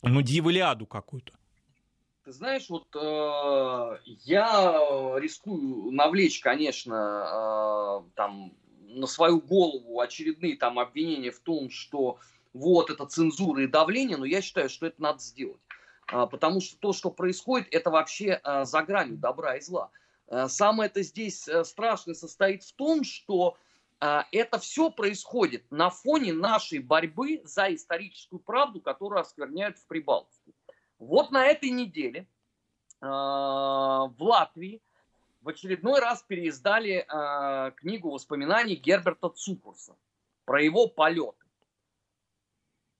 ну, 0.02 0.22
дьяволяду 0.22 0.86
какую-то. 0.86 1.32
Ты 2.24 2.30
знаешь, 2.30 2.68
вот 2.68 2.86
э, 2.94 3.98
я 4.24 5.18
рискую 5.18 5.90
навлечь, 5.90 6.40
конечно, 6.40 8.04
э, 8.04 8.10
там 8.14 8.52
на 8.94 9.06
свою 9.06 9.40
голову 9.40 10.00
очередные 10.00 10.56
там 10.56 10.78
обвинения 10.78 11.30
в 11.30 11.40
том, 11.40 11.70
что 11.70 12.18
вот 12.52 12.90
это 12.90 13.06
цензура 13.06 13.62
и 13.62 13.66
давление, 13.66 14.16
но 14.16 14.24
я 14.24 14.42
считаю, 14.42 14.68
что 14.68 14.86
это 14.86 15.00
надо 15.00 15.20
сделать. 15.20 15.60
А, 16.06 16.26
потому 16.26 16.60
что 16.60 16.76
то, 16.78 16.92
что 16.92 17.10
происходит, 17.10 17.68
это 17.70 17.90
вообще 17.90 18.40
а, 18.42 18.64
за 18.64 18.82
гранью 18.82 19.16
добра 19.16 19.56
и 19.56 19.60
зла. 19.60 19.90
А, 20.28 20.48
самое 20.48 20.88
это 20.88 21.02
здесь 21.02 21.48
э, 21.48 21.64
страшное 21.64 22.14
состоит 22.14 22.62
в 22.62 22.72
том, 22.74 23.04
что 23.04 23.56
это 24.32 24.58
все 24.58 24.90
происходит 24.90 25.70
на 25.70 25.88
фоне 25.88 26.32
нашей 26.32 26.80
борьбы 26.80 27.40
за 27.44 27.72
историческую 27.72 28.40
правду, 28.40 28.80
которую 28.80 29.20
оскверняют 29.20 29.78
в 29.78 29.86
Прибалтике. 29.86 30.54
Вот 30.98 31.30
на 31.30 31.46
этой 31.46 31.70
неделе 31.70 32.26
в 33.00 34.16
Латвии 34.18 34.82
в 35.42 35.48
очередной 35.48 36.00
раз 36.00 36.22
переиздали 36.22 37.04
э, 37.06 37.72
книгу 37.72 38.10
воспоминаний 38.10 38.76
Герберта 38.76 39.28
Цукурса 39.28 39.96
про 40.44 40.62
его 40.62 40.86
полеты. 40.86 41.36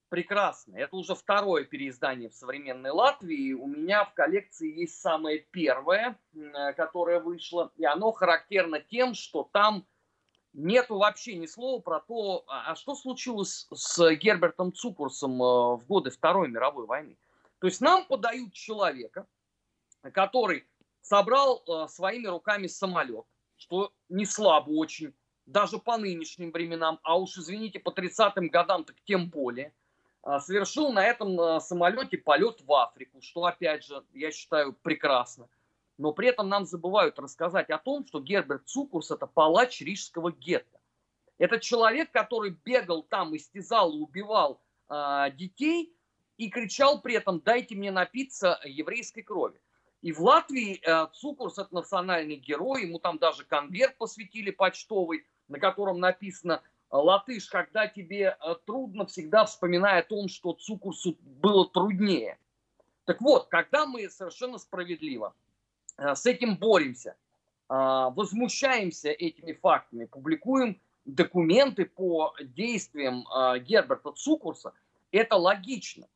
Прекрасно. 0.08 0.76
Это 0.76 0.96
уже 0.96 1.14
второе 1.14 1.64
переиздание 1.64 2.28
в 2.28 2.34
современной 2.34 2.90
Латвии. 2.90 3.54
У 3.54 3.66
меня 3.66 4.04
в 4.04 4.12
коллекции 4.12 4.80
есть 4.80 5.00
самое 5.00 5.38
первое, 5.38 6.18
э, 6.34 6.72
которое 6.74 7.20
вышло. 7.20 7.72
И 7.76 7.84
оно 7.84 8.12
характерно 8.12 8.80
тем, 8.80 9.14
что 9.14 9.48
там 9.52 9.86
нету 10.52 10.98
вообще 10.98 11.36
ни 11.36 11.46
слова 11.46 11.80
про 11.80 12.00
то, 12.00 12.44
а, 12.48 12.72
а 12.72 12.74
что 12.74 12.94
случилось 12.94 13.68
с 13.72 14.14
Гербертом 14.16 14.72
Цукурсом 14.72 15.40
э, 15.40 15.76
в 15.76 15.86
годы 15.86 16.10
Второй 16.10 16.48
мировой 16.48 16.86
войны. 16.86 17.16
То 17.60 17.68
есть 17.68 17.80
нам 17.80 18.04
подают 18.04 18.52
человека, 18.52 19.26
который 20.12 20.66
собрал 21.02 21.62
э, 21.66 21.88
своими 21.88 22.28
руками 22.28 22.68
самолет, 22.68 23.26
что 23.56 23.92
не 24.08 24.24
слабо 24.24 24.70
очень, 24.70 25.12
даже 25.44 25.78
по 25.78 25.98
нынешним 25.98 26.52
временам, 26.52 27.00
а 27.02 27.18
уж, 27.18 27.36
извините, 27.36 27.80
по 27.80 27.90
30-м 27.90 28.48
годам 28.48 28.84
так 28.84 28.96
тем 29.04 29.28
более, 29.28 29.74
э, 30.24 30.38
совершил 30.40 30.92
на 30.92 31.04
этом 31.04 31.38
э, 31.38 31.60
самолете 31.60 32.16
полет 32.16 32.62
в 32.62 32.72
Африку, 32.72 33.20
что, 33.20 33.44
опять 33.44 33.84
же, 33.84 34.02
я 34.14 34.30
считаю, 34.30 34.72
прекрасно. 34.72 35.48
Но 35.98 36.12
при 36.12 36.28
этом 36.28 36.48
нам 36.48 36.64
забывают 36.64 37.18
рассказать 37.18 37.70
о 37.70 37.78
том, 37.78 38.06
что 38.06 38.20
Герберт 38.20 38.66
Цукурс– 38.66 39.10
это 39.10 39.26
палач 39.26 39.80
рижского 39.82 40.32
гетто. 40.32 40.80
Это 41.38 41.58
человек, 41.58 42.10
который 42.12 42.56
бегал 42.64 43.02
там, 43.02 43.36
истязал 43.36 43.92
и 43.92 43.98
убивал 43.98 44.60
э, 44.88 45.30
детей 45.34 45.94
и 46.38 46.48
кричал 46.48 47.02
при 47.02 47.14
этом 47.14 47.40
«дайте 47.40 47.74
мне 47.74 47.90
напиться 47.90 48.60
еврейской 48.64 49.22
крови». 49.22 49.60
И 50.02 50.10
в 50.10 50.20
Латвии 50.20 50.80
э, 50.82 51.06
Цукурс 51.12 51.58
это 51.58 51.72
национальный 51.72 52.36
герой, 52.36 52.82
ему 52.82 52.98
там 52.98 53.18
даже 53.18 53.44
конверт 53.44 53.96
посвятили 53.96 54.50
почтовый, 54.50 55.24
на 55.46 55.60
котором 55.60 56.00
написано 56.00 56.60
«Латыш, 56.90 57.48
когда 57.48 57.86
тебе 57.86 58.36
э, 58.38 58.54
трудно, 58.66 59.06
всегда 59.06 59.44
вспоминай 59.44 60.00
о 60.00 60.02
том, 60.02 60.28
что 60.28 60.54
Цукурсу 60.54 61.16
было 61.22 61.68
труднее». 61.68 62.36
Так 63.04 63.20
вот, 63.20 63.46
когда 63.48 63.86
мы 63.86 64.10
совершенно 64.10 64.58
справедливо 64.58 65.34
э, 65.98 66.16
с 66.16 66.26
этим 66.26 66.56
боремся, 66.56 67.10
э, 67.10 67.14
возмущаемся 67.68 69.10
этими 69.10 69.52
фактами, 69.52 70.06
публикуем 70.06 70.80
документы 71.04 71.84
по 71.84 72.34
действиям 72.40 73.24
э, 73.28 73.60
Герберта 73.60 74.10
Цукурса, 74.10 74.72
это 75.12 75.36
логично. 75.36 76.08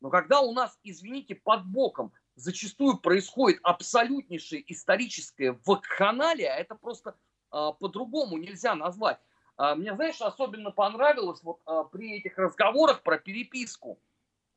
Но 0.00 0.10
когда 0.10 0.40
у 0.40 0.52
нас, 0.52 0.78
извините, 0.84 1.34
под 1.34 1.66
боком 1.66 2.12
зачастую 2.34 2.98
происходит 2.98 3.60
абсолютнейшее 3.62 4.64
историческое 4.72 5.58
вакханалия, 5.64 6.54
это 6.54 6.74
просто 6.74 7.16
а, 7.50 7.72
по-другому 7.72 8.38
нельзя 8.38 8.74
назвать. 8.74 9.18
А, 9.56 9.74
мне, 9.74 9.94
знаешь, 9.94 10.20
особенно 10.20 10.70
понравилось 10.70 11.42
вот 11.42 11.60
а, 11.66 11.84
при 11.84 12.18
этих 12.18 12.38
разговорах 12.38 13.02
про 13.02 13.18
переписку 13.18 13.98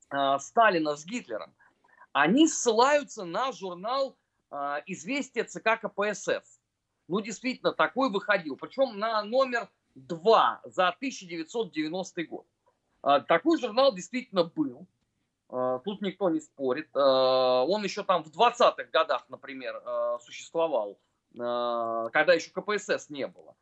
а, 0.10 0.40
Сталина 0.40 0.96
с 0.96 1.06
Гитлером. 1.06 1.54
Они 2.14 2.48
ссылаются 2.48 3.26
на 3.26 3.52
журнал 3.52 4.18
а, 4.50 4.82
«Известия 4.86 5.44
ЦК 5.44 5.82
КПСС». 5.82 6.62
Ну, 7.08 7.22
действительно, 7.22 7.72
такой 7.72 8.10
выходил. 8.10 8.56
Причем 8.56 8.98
на 8.98 9.22
номер 9.24 9.70
2 9.96 10.62
за 10.66 10.90
1990 10.90 12.24
год. 12.26 12.48
А, 13.02 13.20
такой 13.20 13.60
журнал 13.60 13.94
действительно 13.94 14.44
был. 14.44 14.88
Э, 15.50 15.80
тут 15.84 16.02
никто 16.02 16.30
не 16.30 16.40
спорит. 16.40 16.90
Э, 16.96 17.00
он 17.00 17.84
еще 17.84 18.04
там 18.04 18.24
в 18.24 18.28
20-х 18.28 18.86
годах, 18.92 19.26
например, 19.30 19.76
э, 19.76 20.18
существовал, 20.22 21.00
когда 21.34 22.34
еще 22.34 22.50
КПСС 22.52 23.10
не 23.10 23.28
было. 23.28 23.58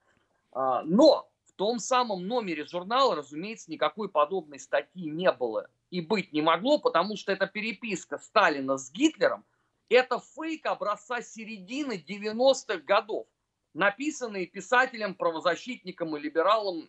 Но 0.54 1.28
в 1.46 1.54
том 1.56 1.80
самом 1.80 2.28
номере 2.28 2.66
журнала, 2.68 3.16
разумеется, 3.16 3.72
никакой 3.72 4.10
подобной 4.10 4.60
статьи 4.60 5.10
не 5.10 5.32
было 5.32 5.68
и 5.90 6.00
быть 6.00 6.32
не 6.34 6.44
могло, 6.44 6.78
потому 6.78 7.18
что 7.18 7.32
эта 7.32 7.48
переписка 7.48 8.20
Сталина 8.20 8.78
с 8.78 8.92
Гитлером– 8.92 9.44
это 9.90 10.20
фейк 10.20 10.68
образца 10.68 11.24
середины 11.24 11.94
90-х 11.94 12.78
годов, 12.82 13.26
написанный 13.74 14.46
писателем, 14.46 15.16
правозащитником 15.16 16.16
и 16.16 16.20
либералом 16.20 16.88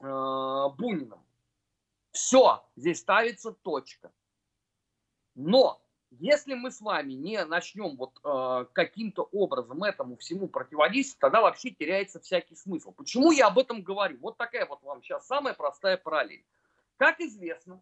Буниным. 0.00 1.22
Все, 2.18 2.64
здесь 2.74 2.98
ставится 2.98 3.52
точка. 3.52 4.10
Но 5.36 5.80
если 6.10 6.54
мы 6.54 6.72
с 6.72 6.80
вами 6.80 7.12
не 7.12 7.44
начнем 7.44 7.96
вот 7.96 8.18
э, 8.24 8.66
каким-то 8.72 9.28
образом 9.30 9.84
этому 9.84 10.16
всему 10.16 10.48
противодействовать, 10.48 11.20
тогда 11.20 11.40
вообще 11.40 11.70
теряется 11.70 12.18
всякий 12.18 12.56
смысл. 12.56 12.90
Почему 12.90 13.30
я 13.30 13.46
об 13.46 13.58
этом 13.60 13.82
говорю? 13.82 14.18
Вот 14.18 14.36
такая 14.36 14.66
вот 14.66 14.82
вам 14.82 15.00
сейчас 15.00 15.28
самая 15.28 15.54
простая 15.54 15.96
параллель. 15.96 16.44
Как 16.96 17.20
известно, 17.20 17.80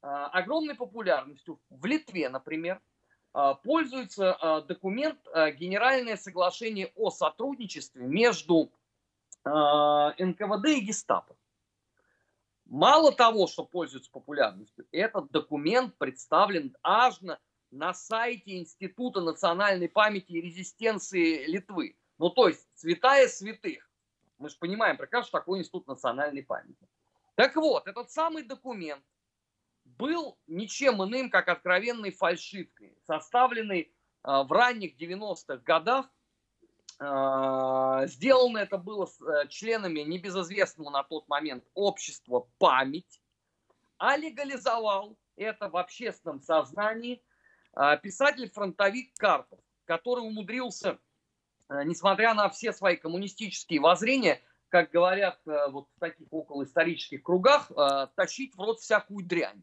э, 0.00 0.06
огромной 0.06 0.76
популярностью 0.76 1.58
в 1.68 1.84
Литве, 1.86 2.28
например, 2.28 2.80
э, 3.34 3.54
пользуется 3.64 4.38
э, 4.40 4.62
документ 4.68 5.18
э, 5.34 5.50
Генеральное 5.50 6.16
соглашение 6.16 6.92
о 6.94 7.10
сотрудничестве 7.10 8.06
между 8.06 8.70
э, 9.44 9.48
НКВД 9.50 10.66
и 10.68 10.80
Гестапо. 10.82 11.35
Мало 12.66 13.12
того, 13.12 13.46
что 13.46 13.64
пользуется 13.64 14.10
популярностью, 14.10 14.86
этот 14.90 15.30
документ 15.30 15.96
представлен 15.98 16.76
аж 16.82 17.20
на, 17.20 17.38
на 17.70 17.94
сайте 17.94 18.58
Института 18.58 19.20
национальной 19.20 19.88
памяти 19.88 20.32
и 20.32 20.40
резистенции 20.40 21.46
Литвы. 21.46 21.96
Ну, 22.18 22.28
то 22.30 22.48
есть, 22.48 22.66
святая 22.74 23.28
святых. 23.28 23.88
Мы 24.38 24.48
же 24.48 24.56
понимаем 24.58 24.96
прекрасно, 24.96 25.28
что 25.28 25.38
такое 25.38 25.60
Институт 25.60 25.86
национальной 25.86 26.42
памяти. 26.42 26.88
Так 27.36 27.54
вот, 27.54 27.86
этот 27.86 28.10
самый 28.10 28.42
документ 28.42 29.04
был 29.84 30.36
ничем 30.48 31.02
иным, 31.04 31.30
как 31.30 31.48
откровенной 31.48 32.10
фальшивкой, 32.10 32.98
составленной 33.06 33.80
э, 33.80 33.88
в 34.24 34.50
ранних 34.50 35.00
90-х 35.00 35.58
годах 35.58 36.06
а, 36.06 36.15
сделано 36.98 38.58
это 38.58 38.78
было 38.78 39.04
с 39.04 39.20
э, 39.20 39.48
членами 39.48 40.00
небезызвестного 40.00 40.88
на 40.88 41.02
тот 41.02 41.28
момент 41.28 41.64
общества 41.74 42.48
«Память», 42.58 43.20
а 43.98 44.16
легализовал 44.16 45.18
это 45.36 45.68
в 45.68 45.76
общественном 45.76 46.40
сознании 46.40 47.22
а, 47.74 47.98
писатель-фронтовик 47.98 49.12
Карпов, 49.18 49.60
который 49.84 50.20
умудрился, 50.20 50.98
э, 51.68 51.82
несмотря 51.84 52.32
на 52.32 52.48
все 52.48 52.72
свои 52.72 52.96
коммунистические 52.96 53.80
воззрения, 53.80 54.40
как 54.70 54.90
говорят 54.90 55.38
э, 55.46 55.68
вот 55.68 55.88
в 55.96 56.00
таких 56.00 56.26
околоисторических 56.30 57.22
кругах, 57.22 57.70
тащить 58.14 58.54
в 58.54 58.60
рот 58.60 58.80
всякую 58.80 59.26
дрянь. 59.26 59.62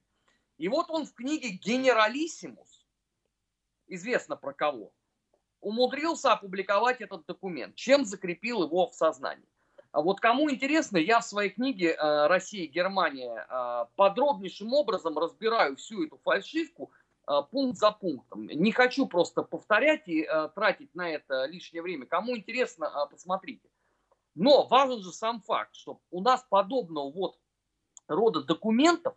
И 0.60 0.68
вот 0.68 0.92
он 0.92 1.08
в 1.08 1.14
книге 1.16 1.50
«Генералиссимус», 1.50 2.86
известно 3.88 4.36
про 4.36 4.54
кого, 4.54 4.94
умудрился 5.64 6.34
опубликовать 6.34 7.02
этот 7.02 7.26
документ, 7.26 7.76
чем 7.76 8.06
закрепил 8.06 8.64
его 8.64 8.90
в 8.90 8.94
сознании. 8.94 9.48
А 9.92 10.02
вот 10.02 10.20
кому 10.20 10.50
интересно, 10.50 10.98
я 10.98 11.20
в 11.20 11.26
своей 11.26 11.52
книге 11.52 11.92
э, 11.92 12.28
«Россия 12.28 12.64
и 12.64 12.68
Германия» 12.68 13.46
э, 13.48 13.86
подробнейшим 13.96 14.74
образом 14.74 15.18
разбираю 15.18 15.76
всю 15.76 16.06
эту 16.06 16.18
фальшивку 16.18 16.92
э, 17.28 17.32
пункт 17.52 17.78
за 17.78 17.92
пунктом. 17.92 18.48
Не 18.48 18.72
хочу 18.72 19.06
просто 19.06 19.44
повторять 19.44 20.08
и 20.08 20.28
тратить 20.56 20.94
на 20.96 21.10
это 21.12 21.46
лишнее 21.46 21.84
время. 21.84 22.08
Кому 22.08 22.36
интересно, 22.36 23.08
посмотрите. 23.10 23.70
Но 24.34 24.66
важен 24.66 25.02
же 25.04 25.12
сам 25.12 25.42
факт, 25.42 25.76
что 25.76 26.02
у 26.10 26.22
нас 26.22 26.44
подобного 26.50 27.12
вот 27.12 27.38
рода 28.08 28.42
документов 28.42 29.16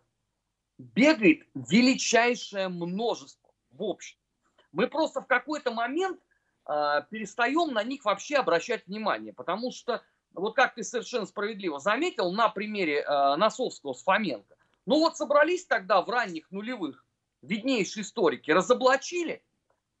бегает 0.77 1.47
величайшее 1.55 2.67
множество 2.69 3.49
в 3.71 3.83
общем. 3.83 4.17
Мы 4.71 4.87
просто 4.87 5.21
в 5.21 5.27
какой-то 5.27 5.71
момент 5.71 6.19
перестаем 7.09 7.73
на 7.73 7.83
них 7.83 8.03
вообще 8.05 8.35
обращать 8.35 8.85
внимание, 8.87 9.33
потому 9.33 9.71
что, 9.71 10.01
вот 10.33 10.55
как 10.55 10.75
ты 10.75 10.83
совершенно 10.83 11.25
справедливо 11.25 11.79
заметил, 11.79 12.31
на 12.31 12.49
примере 12.49 13.01
э, 13.01 13.35
Носовского 13.35 13.93
с 13.93 14.03
Фоменко, 14.03 14.55
ну 14.85 14.99
вот 14.99 15.17
собрались 15.17 15.65
тогда 15.65 16.01
в 16.01 16.09
ранних 16.09 16.51
нулевых 16.51 17.05
виднейшие 17.41 18.03
историки, 18.03 18.51
разоблачили, 18.51 19.43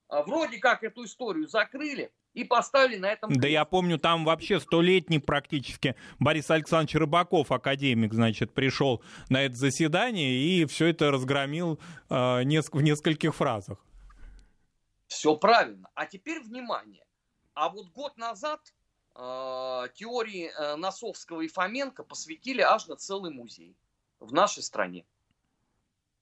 а, 0.09 0.23
вроде 0.23 0.57
как 0.59 0.83
эту 0.83 1.05
историю 1.05 1.47
закрыли, 1.47 2.11
и 2.33 2.43
поставили 2.43 2.97
на 2.97 3.07
этом... 3.07 3.33
Да 3.33 3.47
я 3.47 3.65
помню, 3.65 3.97
там 3.97 4.23
вообще 4.23 4.59
столетний 4.59 5.19
практически 5.19 5.95
Борис 6.19 6.51
Александрович 6.51 6.93
Рыбаков, 6.93 7.51
академик, 7.51 8.13
значит, 8.13 8.53
пришел 8.53 9.01
на 9.29 9.41
это 9.41 9.55
заседание 9.55 10.37
и 10.37 10.65
все 10.65 10.87
это 10.87 11.09
разгромил 11.09 11.79
э, 12.09 12.43
в 12.43 12.81
нескольких 12.81 13.33
фразах. 13.33 13.83
Все 15.07 15.35
правильно. 15.35 15.89
А 15.93 16.05
теперь 16.05 16.41
внимание. 16.41 17.05
А 17.53 17.69
вот 17.69 17.87
год 17.87 18.17
назад 18.17 18.61
э, 19.15 19.87
теории 19.95 20.51
э, 20.51 20.75
Носовского 20.75 21.41
и 21.41 21.47
Фоменко 21.47 22.03
посвятили 22.03 22.61
аж 22.61 22.87
на 22.87 22.95
целый 22.95 23.31
музей 23.31 23.75
в 24.19 24.33
нашей 24.33 24.63
стране. 24.63 25.05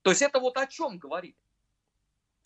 То 0.01 0.11
есть 0.11 0.21
это 0.21 0.39
вот 0.39 0.57
о 0.57 0.67
чем 0.67 0.97
говорит? 0.97 1.35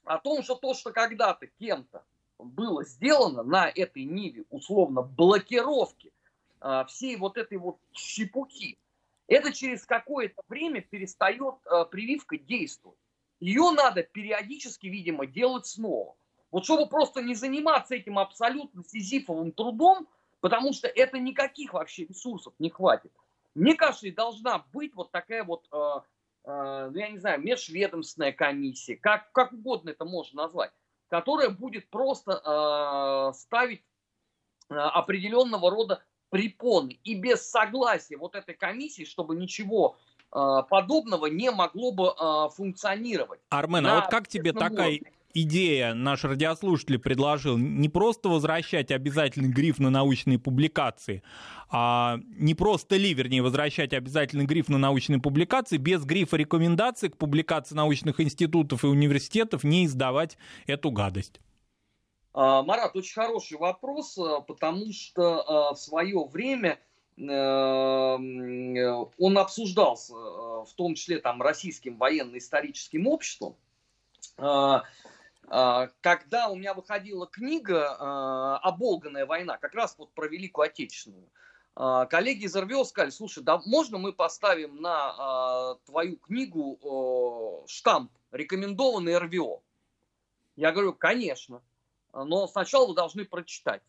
О 0.05 0.17
том, 0.17 0.43
что 0.43 0.55
то, 0.55 0.73
что 0.73 0.91
когда-то 0.91 1.47
кем-то 1.47 2.03
было 2.39 2.85
сделано 2.85 3.43
на 3.43 3.69
этой 3.69 4.05
ниве, 4.05 4.45
условно, 4.49 5.01
блокировки 5.01 6.13
э, 6.61 6.85
всей 6.87 7.17
вот 7.17 7.37
этой 7.37 7.57
вот 7.57 7.77
щепуки, 7.93 8.79
это 9.27 9.53
через 9.53 9.85
какое-то 9.85 10.41
время 10.47 10.81
перестает 10.81 11.55
э, 11.65 11.85
прививка 11.91 12.37
действовать. 12.37 12.97
Ее 13.39 13.71
надо 13.71 14.03
периодически, 14.03 14.87
видимо, 14.87 15.27
делать 15.27 15.67
снова. 15.67 16.15
Вот 16.51 16.65
чтобы 16.65 16.87
просто 16.87 17.21
не 17.21 17.35
заниматься 17.35 17.95
этим 17.95 18.17
абсолютно 18.17 18.83
сизифовым 18.83 19.51
трудом, 19.51 20.07
потому 20.39 20.73
что 20.73 20.87
это 20.87 21.19
никаких 21.19 21.73
вообще 21.73 22.05
ресурсов 22.05 22.53
не 22.59 22.69
хватит. 22.69 23.11
Мне 23.55 23.75
кажется, 23.75 24.07
и 24.07 24.11
должна 24.11 24.65
быть 24.73 24.95
вот 24.95 25.11
такая 25.11 25.43
вот, 25.43 25.67
э, 25.71 25.99
э, 26.45 26.91
я 26.95 27.09
не 27.09 27.17
знаю, 27.17 27.41
межведомственная 27.41 28.31
комиссия, 28.31 28.95
как, 28.95 29.31
как 29.31 29.53
угодно 29.53 29.89
это 29.89 30.05
можно 30.05 30.43
назвать, 30.43 30.71
которая 31.09 31.49
будет 31.49 31.89
просто 31.89 32.41
э, 32.43 33.37
ставить 33.37 33.83
э, 34.69 34.75
определенного 34.75 35.69
рода 35.69 36.03
препоны. 36.29 36.99
И 37.03 37.15
без 37.15 37.49
согласия 37.49 38.17
вот 38.17 38.35
этой 38.35 38.55
комиссии, 38.55 39.03
чтобы 39.03 39.35
ничего 39.35 39.97
э, 40.31 40.63
подобного 40.69 41.25
не 41.25 41.51
могло 41.51 41.91
бы 41.91 42.07
э, 42.07 42.49
функционировать. 42.55 43.41
Армен, 43.49 43.85
а 43.87 44.01
вот 44.01 44.09
как 44.09 44.27
тебе 44.27 44.53
такая 44.53 44.99
уровне 44.99 45.18
идея 45.33 45.93
наш 45.93 46.23
радиослушатель 46.23 46.99
предложил 46.99 47.57
не 47.57 47.89
просто 47.89 48.29
возвращать 48.29 48.91
обязательный 48.91 49.49
гриф 49.49 49.79
на 49.79 49.89
научные 49.89 50.39
публикации, 50.39 51.23
а 51.69 52.19
не 52.37 52.55
просто 52.55 52.95
ли, 52.95 53.13
вернее, 53.13 53.41
возвращать 53.41 53.93
обязательный 53.93 54.45
гриф 54.45 54.69
на 54.69 54.77
научные 54.77 55.19
публикации, 55.19 55.77
без 55.77 56.03
грифа 56.03 56.37
рекомендаций 56.37 57.09
к 57.09 57.17
публикации 57.17 57.75
научных 57.75 58.19
институтов 58.19 58.83
и 58.83 58.87
университетов 58.87 59.63
не 59.63 59.85
издавать 59.85 60.37
эту 60.67 60.91
гадость. 60.91 61.39
А, 62.33 62.63
Марат, 62.63 62.95
очень 62.95 63.13
хороший 63.13 63.57
вопрос, 63.57 64.17
а, 64.17 64.41
потому 64.41 64.91
что 64.93 65.69
а, 65.69 65.73
в 65.73 65.79
свое 65.79 66.25
время 66.25 66.79
э, 67.17 67.23
он 69.17 69.37
обсуждался, 69.37 70.13
в 70.13 70.69
том 70.75 70.95
числе 70.95 71.19
там 71.19 71.41
российским 71.41 71.97
военно-историческим 71.97 73.07
обществом, 73.07 73.55
а, 74.37 74.83
когда 75.49 76.49
у 76.49 76.55
меня 76.55 76.75
выходила 76.75 77.25
книга 77.25 77.95
а, 77.99 78.57
«Оболганная 78.59 79.25
война», 79.25 79.57
как 79.57 79.73
раз 79.73 79.95
вот 79.97 80.11
про 80.13 80.27
Великую 80.27 80.65
Отечественную, 80.65 81.27
а, 81.75 82.05
коллеги 82.05 82.45
из 82.45 82.55
РВО 82.55 82.83
сказали, 82.83 83.09
слушай, 83.09 83.43
да 83.43 83.59
можно 83.65 83.97
мы 83.97 84.13
поставим 84.13 84.79
на 84.79 85.75
твою 85.85 86.17
книгу 86.17 87.65
штамп 87.67 88.11
«Рекомендованный 88.31 89.17
РВО»? 89.17 89.61
Я 90.55 90.71
говорю, 90.71 90.93
конечно, 90.93 91.63
но 92.13 92.47
сначала 92.47 92.87
вы 92.87 92.93
должны 92.93 93.25
прочитать. 93.25 93.81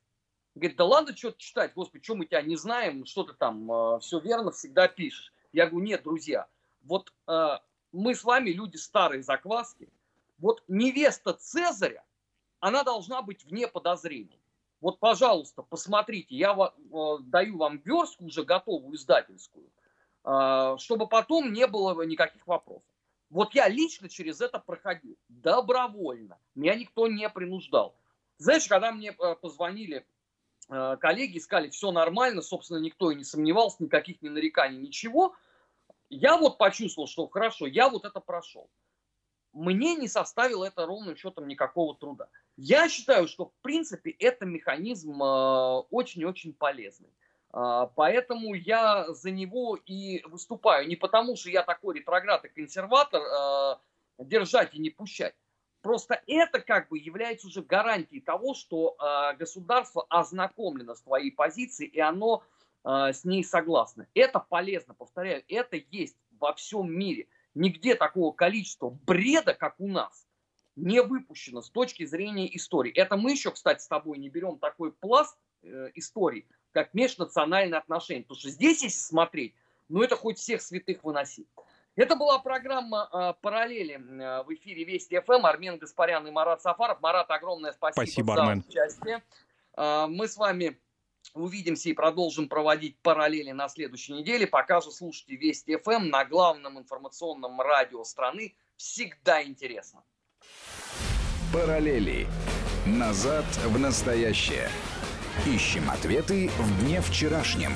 Говорит, 0.54 0.78
да 0.78 0.84
ладно 0.84 1.16
что-то 1.16 1.38
читать, 1.38 1.74
господи, 1.74 2.02
что 2.04 2.14
мы 2.14 2.24
тебя 2.24 2.42
не 2.42 2.56
знаем, 2.56 3.04
что 3.04 3.24
ты 3.24 3.34
там 3.34 4.00
все 4.00 4.18
верно 4.18 4.50
всегда 4.50 4.88
пишешь. 4.88 5.32
Я 5.52 5.66
говорю, 5.66 5.84
нет, 5.84 6.04
друзья, 6.04 6.46
вот 6.84 7.12
мы 7.26 8.14
с 8.14 8.24
вами 8.24 8.50
люди 8.50 8.76
старые 8.76 9.22
закваски, 9.22 9.88
вот 10.40 10.62
невеста 10.68 11.34
Цезаря, 11.34 12.04
она 12.60 12.82
должна 12.82 13.22
быть 13.22 13.44
вне 13.44 13.68
подозрений. 13.68 14.40
Вот, 14.80 14.98
пожалуйста, 14.98 15.62
посмотрите, 15.62 16.34
я 16.34 16.56
э, 16.56 17.18
даю 17.20 17.58
вам 17.58 17.78
верстку 17.84 18.24
уже 18.24 18.44
готовую 18.44 18.96
издательскую, 18.96 19.66
э, 20.24 20.76
чтобы 20.78 21.06
потом 21.06 21.52
не 21.52 21.66
было 21.66 22.00
никаких 22.02 22.46
вопросов. 22.46 22.88
Вот 23.28 23.54
я 23.54 23.68
лично 23.68 24.08
через 24.08 24.40
это 24.40 24.58
проходил, 24.58 25.16
добровольно, 25.28 26.38
меня 26.54 26.74
никто 26.74 27.06
не 27.06 27.28
принуждал. 27.28 27.94
Знаешь, 28.38 28.66
когда 28.66 28.90
мне 28.90 29.10
э, 29.10 29.34
позвонили 29.36 30.06
коллеги, 31.00 31.40
сказали, 31.40 31.68
все 31.70 31.90
нормально, 31.90 32.42
собственно, 32.42 32.78
никто 32.78 33.10
и 33.10 33.16
не 33.16 33.24
сомневался, 33.24 33.82
никаких 33.82 34.22
ни 34.22 34.28
нареканий, 34.28 34.78
ничего, 34.78 35.34
я 36.10 36.36
вот 36.36 36.58
почувствовал, 36.58 37.08
что 37.08 37.26
хорошо, 37.26 37.66
я 37.66 37.88
вот 37.88 38.04
это 38.04 38.20
прошел 38.20 38.70
мне 39.52 39.96
не 39.96 40.08
составило 40.08 40.64
это 40.64 40.86
ровным 40.86 41.16
счетом 41.16 41.48
никакого 41.48 41.94
труда. 41.96 42.28
Я 42.56 42.88
считаю, 42.88 43.26
что 43.26 43.46
в 43.46 43.52
принципе 43.62 44.10
это 44.10 44.46
механизм 44.46 45.22
э, 45.22 45.82
очень-очень 45.90 46.52
полезный. 46.52 47.10
А, 47.52 47.86
поэтому 47.86 48.54
я 48.54 49.12
за 49.12 49.30
него 49.30 49.76
и 49.86 50.22
выступаю. 50.26 50.86
Не 50.86 50.96
потому, 50.96 51.36
что 51.36 51.50
я 51.50 51.62
такой 51.62 51.98
ретроград 51.98 52.44
и 52.44 52.48
консерватор, 52.48 53.22
а, 53.22 53.80
держать 54.18 54.74
и 54.74 54.78
не 54.78 54.90
пущать. 54.90 55.34
Просто 55.82 56.22
это 56.26 56.60
как 56.60 56.90
бы 56.90 56.98
является 56.98 57.46
уже 57.46 57.62
гарантией 57.62 58.20
того, 58.20 58.52
что 58.52 58.98
государство 59.38 60.04
ознакомлено 60.10 60.94
с 60.94 61.00
твоей 61.00 61.32
позицией, 61.32 61.88
и 61.88 61.98
оно 61.98 62.42
с 62.84 63.24
ней 63.24 63.42
согласно. 63.42 64.06
Это 64.12 64.40
полезно, 64.40 64.92
повторяю, 64.92 65.42
это 65.48 65.76
есть 65.90 66.18
во 66.38 66.52
всем 66.52 66.92
мире. 66.92 67.28
Нигде 67.54 67.94
такого 67.94 68.32
количества 68.32 68.90
бреда, 68.90 69.54
как 69.54 69.74
у 69.78 69.88
нас, 69.88 70.26
не 70.76 71.02
выпущено 71.02 71.62
с 71.62 71.70
точки 71.70 72.04
зрения 72.06 72.54
истории. 72.56 72.92
Это 72.92 73.16
мы 73.16 73.32
еще, 73.32 73.50
кстати, 73.50 73.82
с 73.82 73.88
тобой 73.88 74.18
не 74.18 74.28
берем 74.28 74.58
такой 74.58 74.92
пласт 74.92 75.36
э, 75.62 75.90
истории, 75.94 76.46
как 76.72 76.94
межнациональные 76.94 77.78
отношения. 77.78 78.22
Потому 78.22 78.38
что 78.38 78.50
здесь, 78.50 78.82
если 78.82 79.00
смотреть, 79.00 79.54
ну 79.88 80.02
это 80.02 80.16
хоть 80.16 80.38
всех 80.38 80.62
святых 80.62 81.02
выносить. 81.02 81.48
Это 81.96 82.16
была 82.16 82.38
программа 82.38 83.08
э, 83.12 83.34
«Параллели» 83.42 83.94
э, 83.96 84.42
в 84.44 84.54
эфире 84.54 84.84
Вести 84.84 85.20
ФМ. 85.20 85.44
Армен 85.44 85.78
Гаспарян 85.78 86.26
и 86.26 86.30
Марат 86.30 86.62
Сафаров. 86.62 87.00
Марат, 87.00 87.30
огромное 87.30 87.72
спасибо, 87.72 88.04
спасибо 88.04 88.34
за 88.34 88.42
Армен. 88.42 88.64
участие. 88.66 89.22
Э, 89.76 90.06
мы 90.06 90.28
с 90.28 90.36
вами 90.36 90.80
увидимся 91.34 91.88
и 91.88 91.92
продолжим 91.92 92.48
проводить 92.48 92.98
параллели 93.00 93.52
на 93.52 93.68
следующей 93.68 94.14
неделе. 94.14 94.46
Пока 94.46 94.80
же 94.80 94.90
слушайте 94.90 95.36
Вести 95.36 95.76
ФМ 95.76 96.08
на 96.08 96.24
главном 96.24 96.78
информационном 96.78 97.60
радио 97.60 98.04
страны. 98.04 98.54
Всегда 98.76 99.42
интересно. 99.42 100.02
Параллели. 101.52 102.26
Назад 102.86 103.44
в 103.66 103.78
настоящее. 103.78 104.68
Ищем 105.46 105.90
ответы 105.90 106.48
в 106.58 106.84
дне 106.84 107.00
вчерашнем. 107.00 107.72